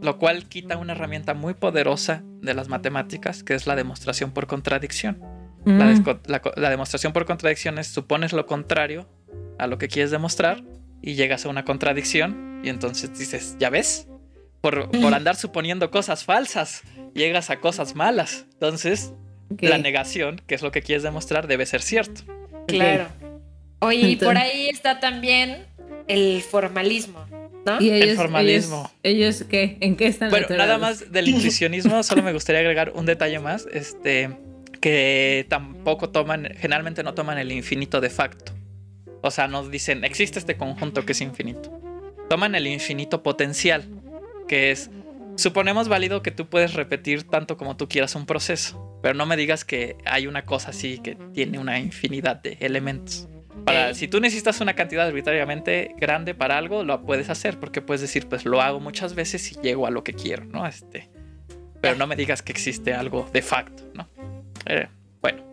[0.02, 4.48] lo cual quita una herramienta muy poderosa de las matemáticas, que es la demostración por
[4.48, 5.22] contradicción.
[5.66, 6.06] La, mm.
[6.56, 9.10] la demostración por contradicción es supones lo contrario
[9.60, 10.64] a lo que quieres demostrar
[11.02, 14.08] y llegas a una contradicción y entonces dices, ¿ya ves?
[14.62, 16.84] Por, por andar suponiendo cosas falsas,
[17.14, 18.46] llegas a cosas malas.
[18.54, 19.14] Entonces,
[19.60, 22.22] la negación, que es lo que quieres demostrar, debe ser cierto.
[22.68, 23.08] Claro.
[23.80, 25.66] Oye, y por ahí está también
[26.08, 27.26] el formalismo.
[27.66, 27.82] ¿No?
[27.82, 28.90] ¿Y el formalismo.
[29.04, 29.78] Ellos, qué?
[29.82, 30.30] ¿En qué están?
[30.30, 34.30] Bueno, nada más del intuicionismo, solo me gustaría agregar un detalle más, este,
[34.80, 38.54] que tampoco toman, generalmente no toman el infinito de facto.
[39.28, 41.70] O sea, nos dicen, existe este conjunto que es infinito.
[42.30, 43.86] Toman el infinito potencial,
[44.48, 44.90] que es,
[45.36, 49.36] suponemos válido que tú puedes repetir tanto como tú quieras un proceso, pero no me
[49.36, 53.28] digas que hay una cosa así que tiene una infinidad de elementos.
[53.66, 58.00] Para, si tú necesitas una cantidad arbitrariamente grande para algo, lo puedes hacer, porque puedes
[58.00, 60.66] decir, pues lo hago muchas veces y llego a lo que quiero, ¿no?
[60.66, 61.10] Este,
[61.82, 64.08] pero no me digas que existe algo de facto, ¿no?
[64.68, 64.88] Eh,
[65.22, 65.44] bueno.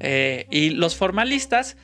[0.00, 1.76] Eh, y los formalistas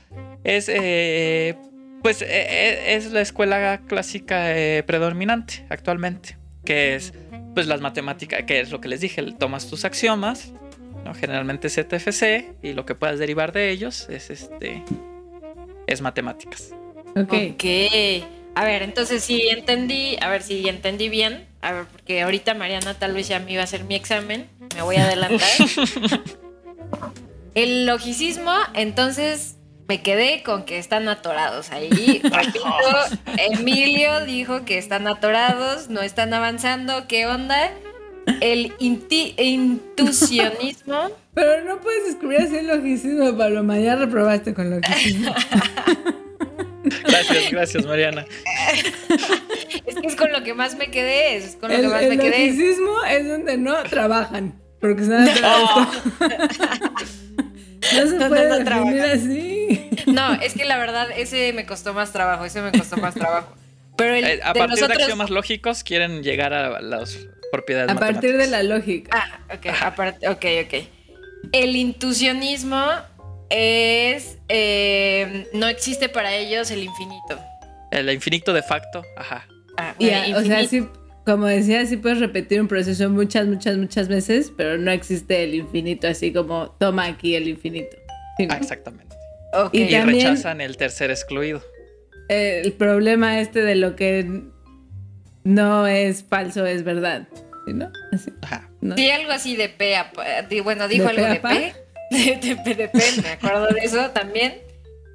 [0.44, 1.56] es, eh,
[2.02, 4.54] pues, eh, eh, es la escuela clásica
[4.86, 7.12] predominante actualmente, que es,
[7.54, 10.52] pues, las matemáticas, que es lo que les dije, tomas tus axiomas,
[11.04, 11.14] ¿no?
[11.14, 14.84] generalmente ZFC, y lo que puedas derivar de ellos es, este,
[15.86, 16.72] es matemáticas.
[17.16, 17.34] Ok.
[17.52, 17.64] Ok.
[18.56, 22.94] A ver, entonces si entendí, a ver si entendí bien, a ver, porque ahorita Mariana
[22.94, 25.48] tal vez ya me iba a hacer mi examen, me voy a adelantar.
[27.54, 29.53] El logicismo, entonces,
[29.88, 32.20] me quedé con que están atorados ahí.
[33.38, 37.06] Emilio dijo que están atorados, no están avanzando.
[37.06, 37.70] ¿Qué onda?
[38.40, 41.10] El intuicionismo.
[41.34, 43.78] Pero no puedes descubrir así el logicismo, Paloma.
[43.78, 45.34] Ya reprobaste con logicismo.
[47.02, 48.26] Gracias, gracias, Mariana.
[49.86, 51.36] Es que es con lo que más me quedé.
[51.36, 52.44] Es con lo que más me quedé.
[52.44, 54.60] El logicismo es donde no trabajan.
[54.80, 55.88] Porque están atorados.
[57.33, 57.33] No
[57.90, 59.90] se puede definir así.
[60.06, 63.54] No, es que la verdad, ese me costó más trabajo, ese me costó más trabajo.
[63.96, 67.18] Pero eh, a partir de axiomas lógicos quieren llegar a las
[67.52, 69.16] propiedades A partir de la lógica.
[69.16, 69.66] Ah, ok,
[70.30, 70.88] ok, ok.
[71.52, 72.84] El intuicionismo
[73.50, 74.38] es...
[74.48, 77.38] Eh, no existe para ellos el infinito.
[77.90, 79.46] El infinito de facto, ajá.
[79.76, 79.94] Ah,
[80.36, 80.86] o sea, sí,
[81.24, 85.54] como decía, sí puedes repetir un proceso muchas, muchas, muchas veces, pero no existe el
[85.54, 87.96] infinito, así como toma aquí el infinito.
[88.50, 89.14] Ah, exactamente.
[89.72, 91.62] Y, Y, también rechazan el tercer excluido.
[92.28, 94.42] eh, el problema este de lo que
[95.44, 97.28] no es falso es verdad.
[97.66, 97.90] ¿sí, no?
[98.12, 98.68] Así, Ajá.
[98.80, 98.96] ¿no?
[98.96, 100.10] Sí, algo así de P a
[100.62, 101.40] Bueno, dijo ¿De algo de?
[101.40, 101.74] P.
[102.10, 104.54] De, de P de P, me acuerdo de eso también.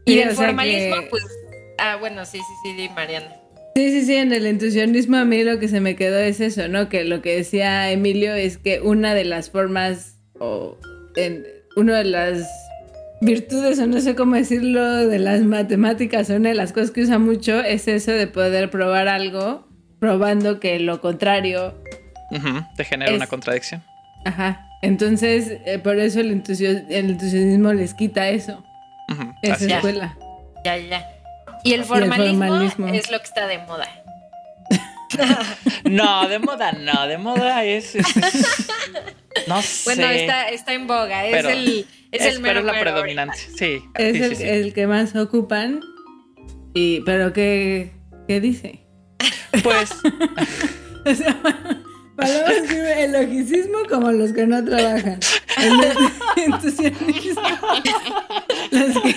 [0.06, 1.24] Y Sí, del formalismo, que- pues.
[1.78, 3.36] Ah, bueno, sí, sí, sí, di Mariana.
[3.76, 6.68] Sí, sí, sí, en el entusiasmo a mí lo que se me quedó es eso,
[6.68, 6.90] ¿no?
[6.90, 10.78] Que lo que decía Emilio es que una de las formas o
[11.16, 11.46] en,
[11.78, 12.46] una de las
[13.22, 17.02] virtudes o no sé cómo decirlo de las matemáticas o una de las cosas que
[17.04, 19.68] usa mucho es eso de poder probar algo
[20.00, 21.76] probando que lo contrario,
[22.76, 23.84] Te genera Es- una contradicción.
[24.26, 24.66] ajá.
[24.82, 28.64] Entonces, eh, por eso el, entusias- el entusiasmo les quita eso,
[29.12, 29.72] Ujú, esa así es.
[29.72, 30.18] escuela.
[30.64, 31.06] Ya, ya.
[31.64, 32.88] Y el formalismo, formalismo.
[32.88, 33.88] es lo que está de moda.
[35.84, 37.96] No, de moda no, de moda es.
[37.96, 38.68] es- es-
[39.48, 39.82] no sé.
[39.96, 41.26] Bueno, está, está en boga.
[41.26, 43.38] Es Pero- el, es el pero mero es la mero predominante.
[43.58, 43.82] Sí.
[43.96, 44.48] Es sí, el, sí, sí.
[44.48, 45.82] el que más ocupan,
[46.74, 47.92] y, pero ¿qué,
[48.28, 48.86] qué dice?
[49.64, 49.90] Pues,
[51.06, 51.36] O sea,
[52.16, 55.20] Paloma escribe el logicismo como los que no trabajan.
[55.58, 55.74] El
[56.54, 57.08] entusiasmo.
[58.72, 59.16] Los que,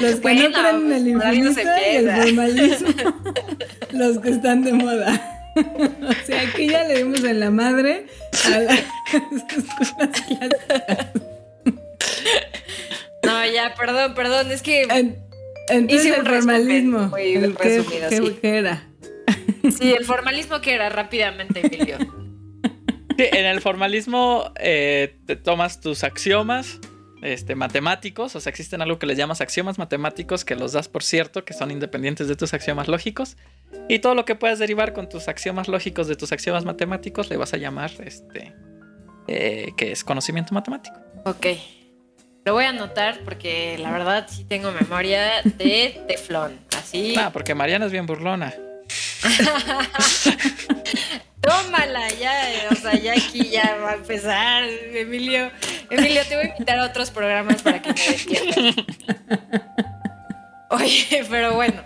[0.00, 2.88] los que Bueno, no creen en el pues, infinito y el formalismo.
[3.92, 5.36] Los que están de moda.
[5.56, 8.06] O sea, aquí ya le dimos en la madre
[8.46, 10.50] a las escuelas clásicas.
[13.24, 14.50] No, ya, perdón, perdón.
[14.50, 15.18] Es que En-
[15.68, 17.08] Entonces Hice el formalismo.
[17.08, 18.38] muy el resumido, que- sí.
[18.40, 18.86] que era?
[19.78, 21.98] sí, el formalismo que era rápidamente, Emilio.
[23.16, 26.78] sí, en el formalismo eh, te tomas tus axiomas
[27.22, 31.02] este, matemáticos, o sea, existen algo que les llamas axiomas matemáticos que los das por
[31.02, 33.36] cierto, que son independientes de tus axiomas lógicos,
[33.88, 37.36] y todo lo que puedas derivar con tus axiomas lógicos de tus axiomas matemáticos le
[37.36, 38.54] vas a llamar, este,
[39.28, 40.96] eh, que es conocimiento matemático.
[41.24, 41.46] Ok.
[42.44, 46.58] Lo voy a anotar porque la verdad sí tengo memoria de teflón.
[46.76, 47.14] Así.
[47.18, 48.54] Ah, porque Mariana es bien burlona.
[51.40, 55.50] Tómala, ya, o sea, ya aquí ya va a empezar, Emilio.
[55.88, 58.74] Emilio, te voy a invitar a otros programas para que me despiertes.
[60.70, 61.82] Oye, pero bueno,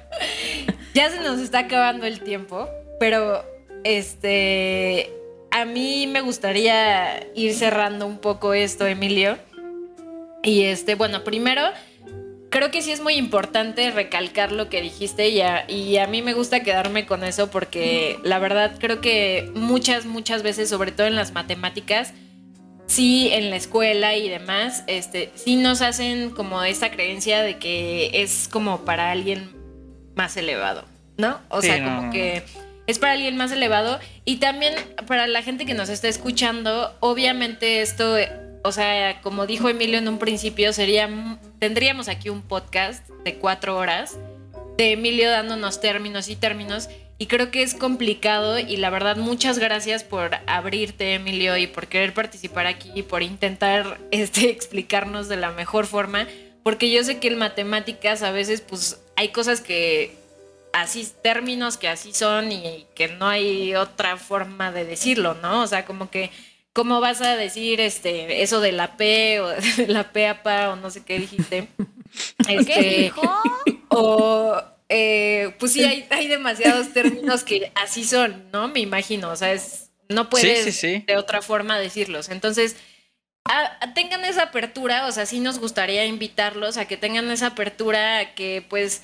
[0.92, 3.44] ya se nos está acabando el tiempo, pero
[3.84, 5.10] este,
[5.50, 9.38] a mí me gustaría ir cerrando un poco esto, Emilio.
[10.42, 11.62] Y este, bueno, primero,
[12.64, 16.22] creo que sí es muy importante recalcar lo que dijiste y a, y a mí
[16.22, 21.06] me gusta quedarme con eso porque la verdad creo que muchas, muchas veces, sobre todo
[21.06, 22.14] en las matemáticas,
[22.86, 28.22] sí en la escuela y demás, este, sí nos hacen como esa creencia de que
[28.22, 29.50] es como para alguien
[30.14, 30.86] más elevado,
[31.18, 31.40] ¿no?
[31.50, 32.44] O Sí, sea, no, como que
[32.86, 34.74] es para alguien más elevado y también
[35.06, 38.16] para la gente que nos está escuchando, obviamente esto,
[38.64, 41.06] o sea, como dijo Emilio en un principio, sería,
[41.58, 44.16] tendríamos aquí un podcast de cuatro horas
[44.78, 46.88] de Emilio dándonos términos y términos
[47.18, 51.88] y creo que es complicado y la verdad muchas gracias por abrirte Emilio y por
[51.88, 56.26] querer participar aquí y por intentar este, explicarnos de la mejor forma
[56.62, 60.16] porque yo sé que en matemáticas a veces pues hay cosas que
[60.72, 65.62] así términos que así son y que no hay otra forma de decirlo, ¿no?
[65.62, 66.30] O sea, como que
[66.74, 69.48] ¿cómo vas a decir este eso de la P o
[69.78, 71.68] de la P a pa o no sé qué dijiste?
[72.46, 73.22] ¿Qué Este, dijo?
[73.88, 78.68] o eh, pues sí, hay, hay demasiados términos que así son, ¿no?
[78.68, 81.04] Me imagino, o sea, es, no puedes sí, sí.
[81.06, 82.28] de otra forma decirlos.
[82.28, 82.76] Entonces,
[83.46, 87.48] a- a- tengan esa apertura, o sea, sí nos gustaría invitarlos a que tengan esa
[87.48, 89.02] apertura, a que pues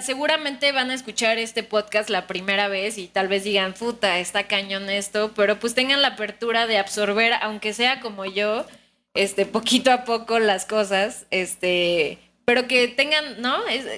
[0.00, 4.44] seguramente van a escuchar este podcast la primera vez y tal vez digan, puta, está
[4.44, 8.66] cañón esto, pero pues tengan la apertura de absorber, aunque sea como yo,
[9.14, 13.56] este, poquito a poco las cosas, este, pero que tengan, ¿no?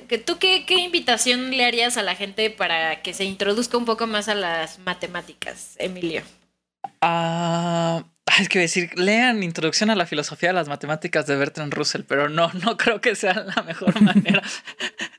[0.09, 3.85] Que ¿Tú qué, qué invitación le harías a la gente para que se introduzca un
[3.85, 6.23] poco más a las matemáticas, Emilio?
[7.01, 8.05] Ah,
[8.41, 12.29] es que decir, lean Introducción a la Filosofía de las Matemáticas de Bertrand Russell, pero
[12.29, 14.43] no, no creo que sea la mejor manera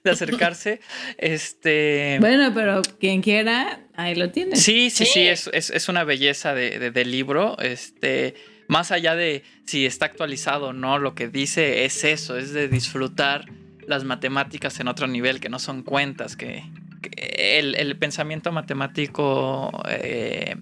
[0.03, 0.79] de acercarse.
[1.17, 2.17] Este.
[2.19, 4.55] Bueno, pero quien quiera, ahí lo tiene.
[4.55, 5.27] Sí, sí, sí, Sí.
[5.27, 7.57] es, es- es una belleza de, de- del libro.
[7.59, 8.35] Este,
[8.67, 12.67] más allá de si está actualizado o no, lo que dice es eso, es de
[12.67, 13.45] disfrutar
[13.87, 16.63] las matemáticas en otro nivel, que no son cuentas, que,
[17.01, 20.55] que el, el pensamiento matemático eh,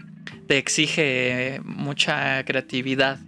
[0.47, 3.19] te exige mucha creatividad.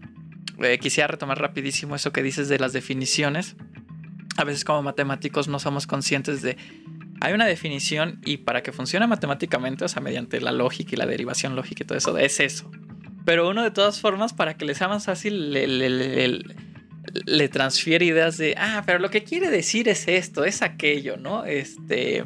[0.62, 3.56] Eh, quisiera retomar rapidísimo eso que dices de las definiciones.
[4.38, 6.58] A veces como matemáticos no somos conscientes de
[7.22, 11.06] hay una definición y para que funcione matemáticamente, o sea, mediante la lógica y la
[11.06, 12.72] derivación lógica y todo eso, es eso.
[13.26, 18.38] Pero uno de todas formas, para que les sea más fácil, le, le, transfiere ideas
[18.38, 21.46] de, ah, pero lo que quiere decir es esto, es aquello, ¿no?
[21.46, 22.24] Este...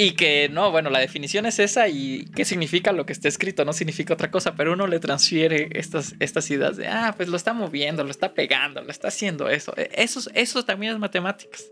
[0.00, 3.64] Y que no, bueno, la definición es esa y qué significa lo que está escrito,
[3.64, 7.36] no significa otra cosa, pero uno le transfiere estas, estas ideas de, ah, pues lo
[7.36, 9.74] está moviendo, lo está pegando, lo está haciendo eso.
[9.76, 11.64] Eso, eso también es matemáticas.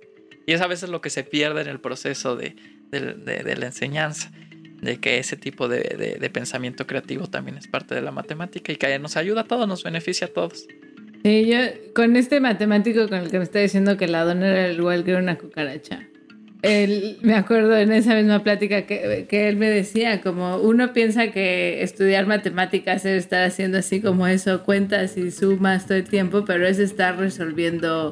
[0.44, 2.56] Y es a veces lo que se pierde en el proceso de,
[2.90, 4.32] la enseñanza,
[4.82, 8.98] de que ese tipo de, pensamiento creativo también es parte de la matemática y que
[8.98, 10.66] nos ayuda a todos, nos beneficia a todos.
[11.22, 11.58] Sí, yo
[11.94, 15.14] con este matemático con el que me está diciendo que la dona era igual que
[15.14, 16.08] una cucaracha
[17.22, 21.82] me acuerdo en esa misma plática que, que, él me decía, como uno piensa que
[21.82, 26.66] estudiar matemáticas es estar haciendo así como eso, cuentas y sumas todo el tiempo, pero
[26.66, 28.10] es estar resolviendo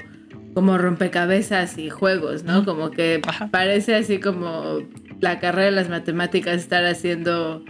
[0.55, 2.65] como rompecabezas y juegos, ¿no?
[2.65, 4.81] Como que parece así como
[5.21, 7.65] la carrera de las matemáticas estar haciendo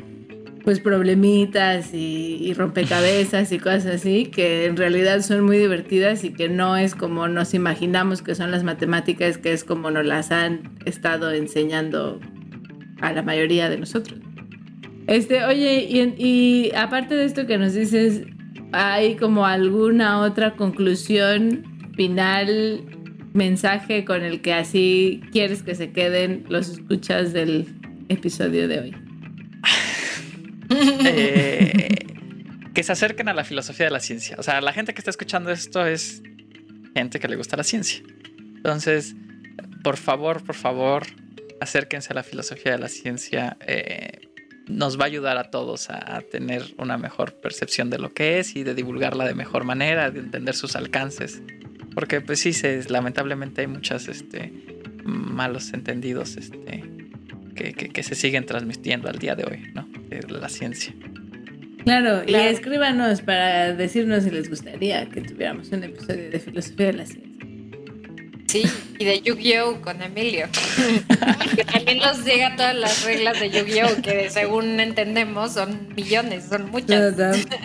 [0.64, 6.48] pues problemitas y, rompecabezas y cosas así que en realidad son muy divertidas y que
[6.48, 10.74] no es como nos imaginamos que son las matemáticas, que es como nos las han
[10.86, 12.18] estado enseñando
[13.00, 14.18] a la mayoría de nosotros.
[15.06, 18.22] Este, oye, y, y aparte de esto que nos dices,
[18.72, 22.86] ¿hay como alguna otra conclusión final,
[23.34, 27.66] mensaje con el que así quieres que se queden los escuchas del
[28.08, 29.03] episodio de hoy?
[30.70, 31.98] Eh,
[32.74, 34.36] que se acerquen a la filosofía de la ciencia.
[34.38, 36.22] O sea, la gente que está escuchando esto es
[36.94, 38.02] gente que le gusta la ciencia.
[38.56, 39.14] Entonces,
[39.82, 41.04] por favor, por favor,
[41.60, 43.56] acérquense a la filosofía de la ciencia.
[43.60, 44.28] Eh,
[44.66, 48.56] nos va a ayudar a todos a, tener una mejor percepción de lo que es
[48.56, 51.42] y de divulgarla de mejor manera, de entender sus alcances.
[51.94, 52.52] Porque pues sí,
[52.88, 54.52] lamentablemente hay muchos este,
[55.04, 56.82] malos entendidos este,
[57.54, 59.88] que, se siguen transmitiendo al día de hoy, ¿no?
[60.08, 60.92] De la ciencia.
[61.84, 66.92] Claro, y escríbanos para decirnos si les gustaría que tuviéramos un episodio de filosofía de
[66.94, 67.34] la ciencia.
[68.46, 68.62] Sí,
[68.98, 70.46] y de Yu-Gi-Oh con Emilio.
[71.56, 76.70] que también nos llega todas las reglas de Yu-Gi-Oh que según entendemos son millones, son
[76.70, 77.16] muchas.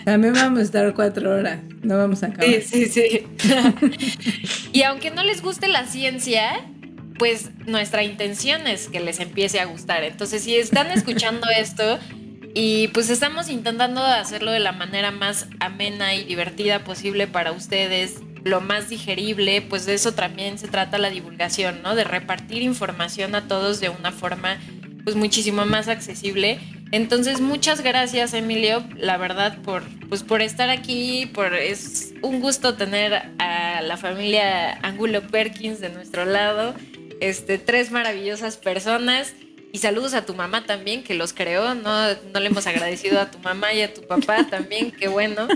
[0.03, 2.61] También vamos a estar cuatro horas, no vamos a acabar.
[2.61, 3.27] Sí, sí, sí.
[4.73, 6.65] y aunque no les guste la ciencia,
[7.19, 10.03] pues nuestra intención es que les empiece a gustar.
[10.03, 11.99] Entonces, si están escuchando esto
[12.55, 18.15] y pues estamos intentando hacerlo de la manera más amena y divertida posible para ustedes,
[18.43, 21.93] lo más digerible, pues de eso también se trata la divulgación, ¿no?
[21.93, 24.57] De repartir información a todos de una forma
[25.03, 26.59] pues muchísimo más accesible.
[26.91, 31.29] Entonces, muchas gracias, Emilio, la verdad, por, pues, por estar aquí.
[31.33, 36.73] Por, es un gusto tener a la familia Angulo Perkins de nuestro lado
[37.19, 39.33] este, tres maravillosas personas.
[39.71, 42.15] Y saludos a tu mamá también, que los creó, ¿no?
[42.33, 45.47] No le hemos agradecido a tu mamá y a tu papá también, qué bueno.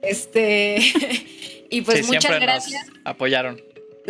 [0.00, 0.78] Este,
[1.70, 2.86] y pues muchas gracias.
[3.04, 3.60] apoyaron.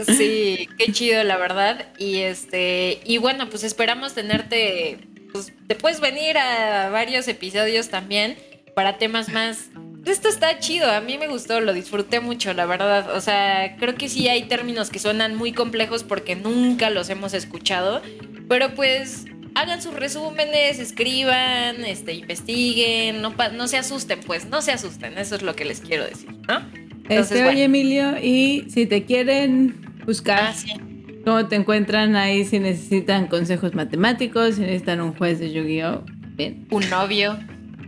[0.07, 1.89] Sí, qué chido, la verdad.
[1.99, 4.99] Y este, y bueno, pues esperamos tenerte,
[5.33, 8.37] pues te puedes venir a varios episodios también
[8.75, 9.71] para temas más
[10.05, 13.16] esto está chido, a mí me gustó, lo disfruté mucho, la verdad.
[13.16, 17.34] O sea, creo que sí hay términos que suenan muy complejos porque nunca los hemos
[17.34, 18.03] escuchado,
[18.49, 24.72] pero pues hagan sus resúmenes, escriban, este, investiguen, no, no se asusten, pues, no se
[24.72, 26.61] asusten, eso es lo que les quiero decir, ¿no?
[27.09, 29.74] este, Oye, Emilio, y si te quieren
[30.07, 30.80] buscar, ah,
[31.24, 36.05] ¿cómo te encuentran ahí si necesitan consejos matemáticos, si necesitan un juez de Yu-Gi-Oh?
[36.36, 36.66] Bien.
[36.70, 37.36] Un novio.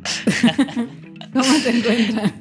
[1.32, 2.32] ¿Cómo te encuentran?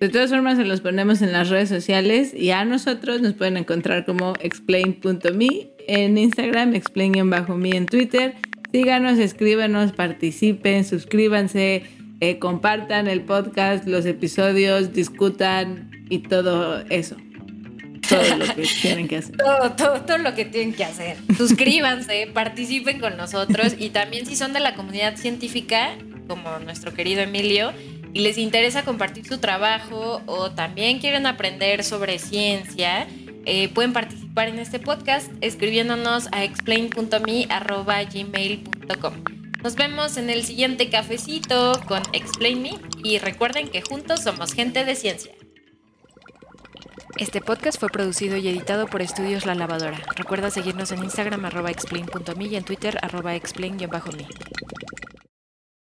[0.00, 3.56] De todas formas, se los ponemos en las redes sociales y a nosotros nos pueden
[3.56, 8.34] encontrar como explain.me en Instagram, explain-me en Twitter.
[8.72, 11.84] Síganos, escríbanos, participen, suscríbanse,
[12.20, 17.16] eh, compartan el podcast, los episodios, discutan y todo eso
[18.08, 19.36] todo lo que tienen que hacer.
[19.36, 21.16] Todo, todo, lo que tienen que hacer.
[21.36, 25.96] Suscríbanse, participen con nosotros y también si son de la comunidad científica,
[26.26, 27.72] como nuestro querido Emilio,
[28.12, 33.06] y les interesa compartir su trabajo o también quieren aprender sobre ciencia,
[33.44, 39.14] eh, pueden participar en este podcast escribiéndonos a explain.me.gmail.com.
[39.62, 42.70] Nos vemos en el siguiente cafecito con Explain Me
[43.02, 45.32] y recuerden que juntos somos gente de ciencia.
[47.16, 49.98] Este podcast fue producido y editado por Estudios La Lavadora.
[50.14, 53.88] Recuerda seguirnos en Instagram arroba explain.me y en Twitter arroba explain-me.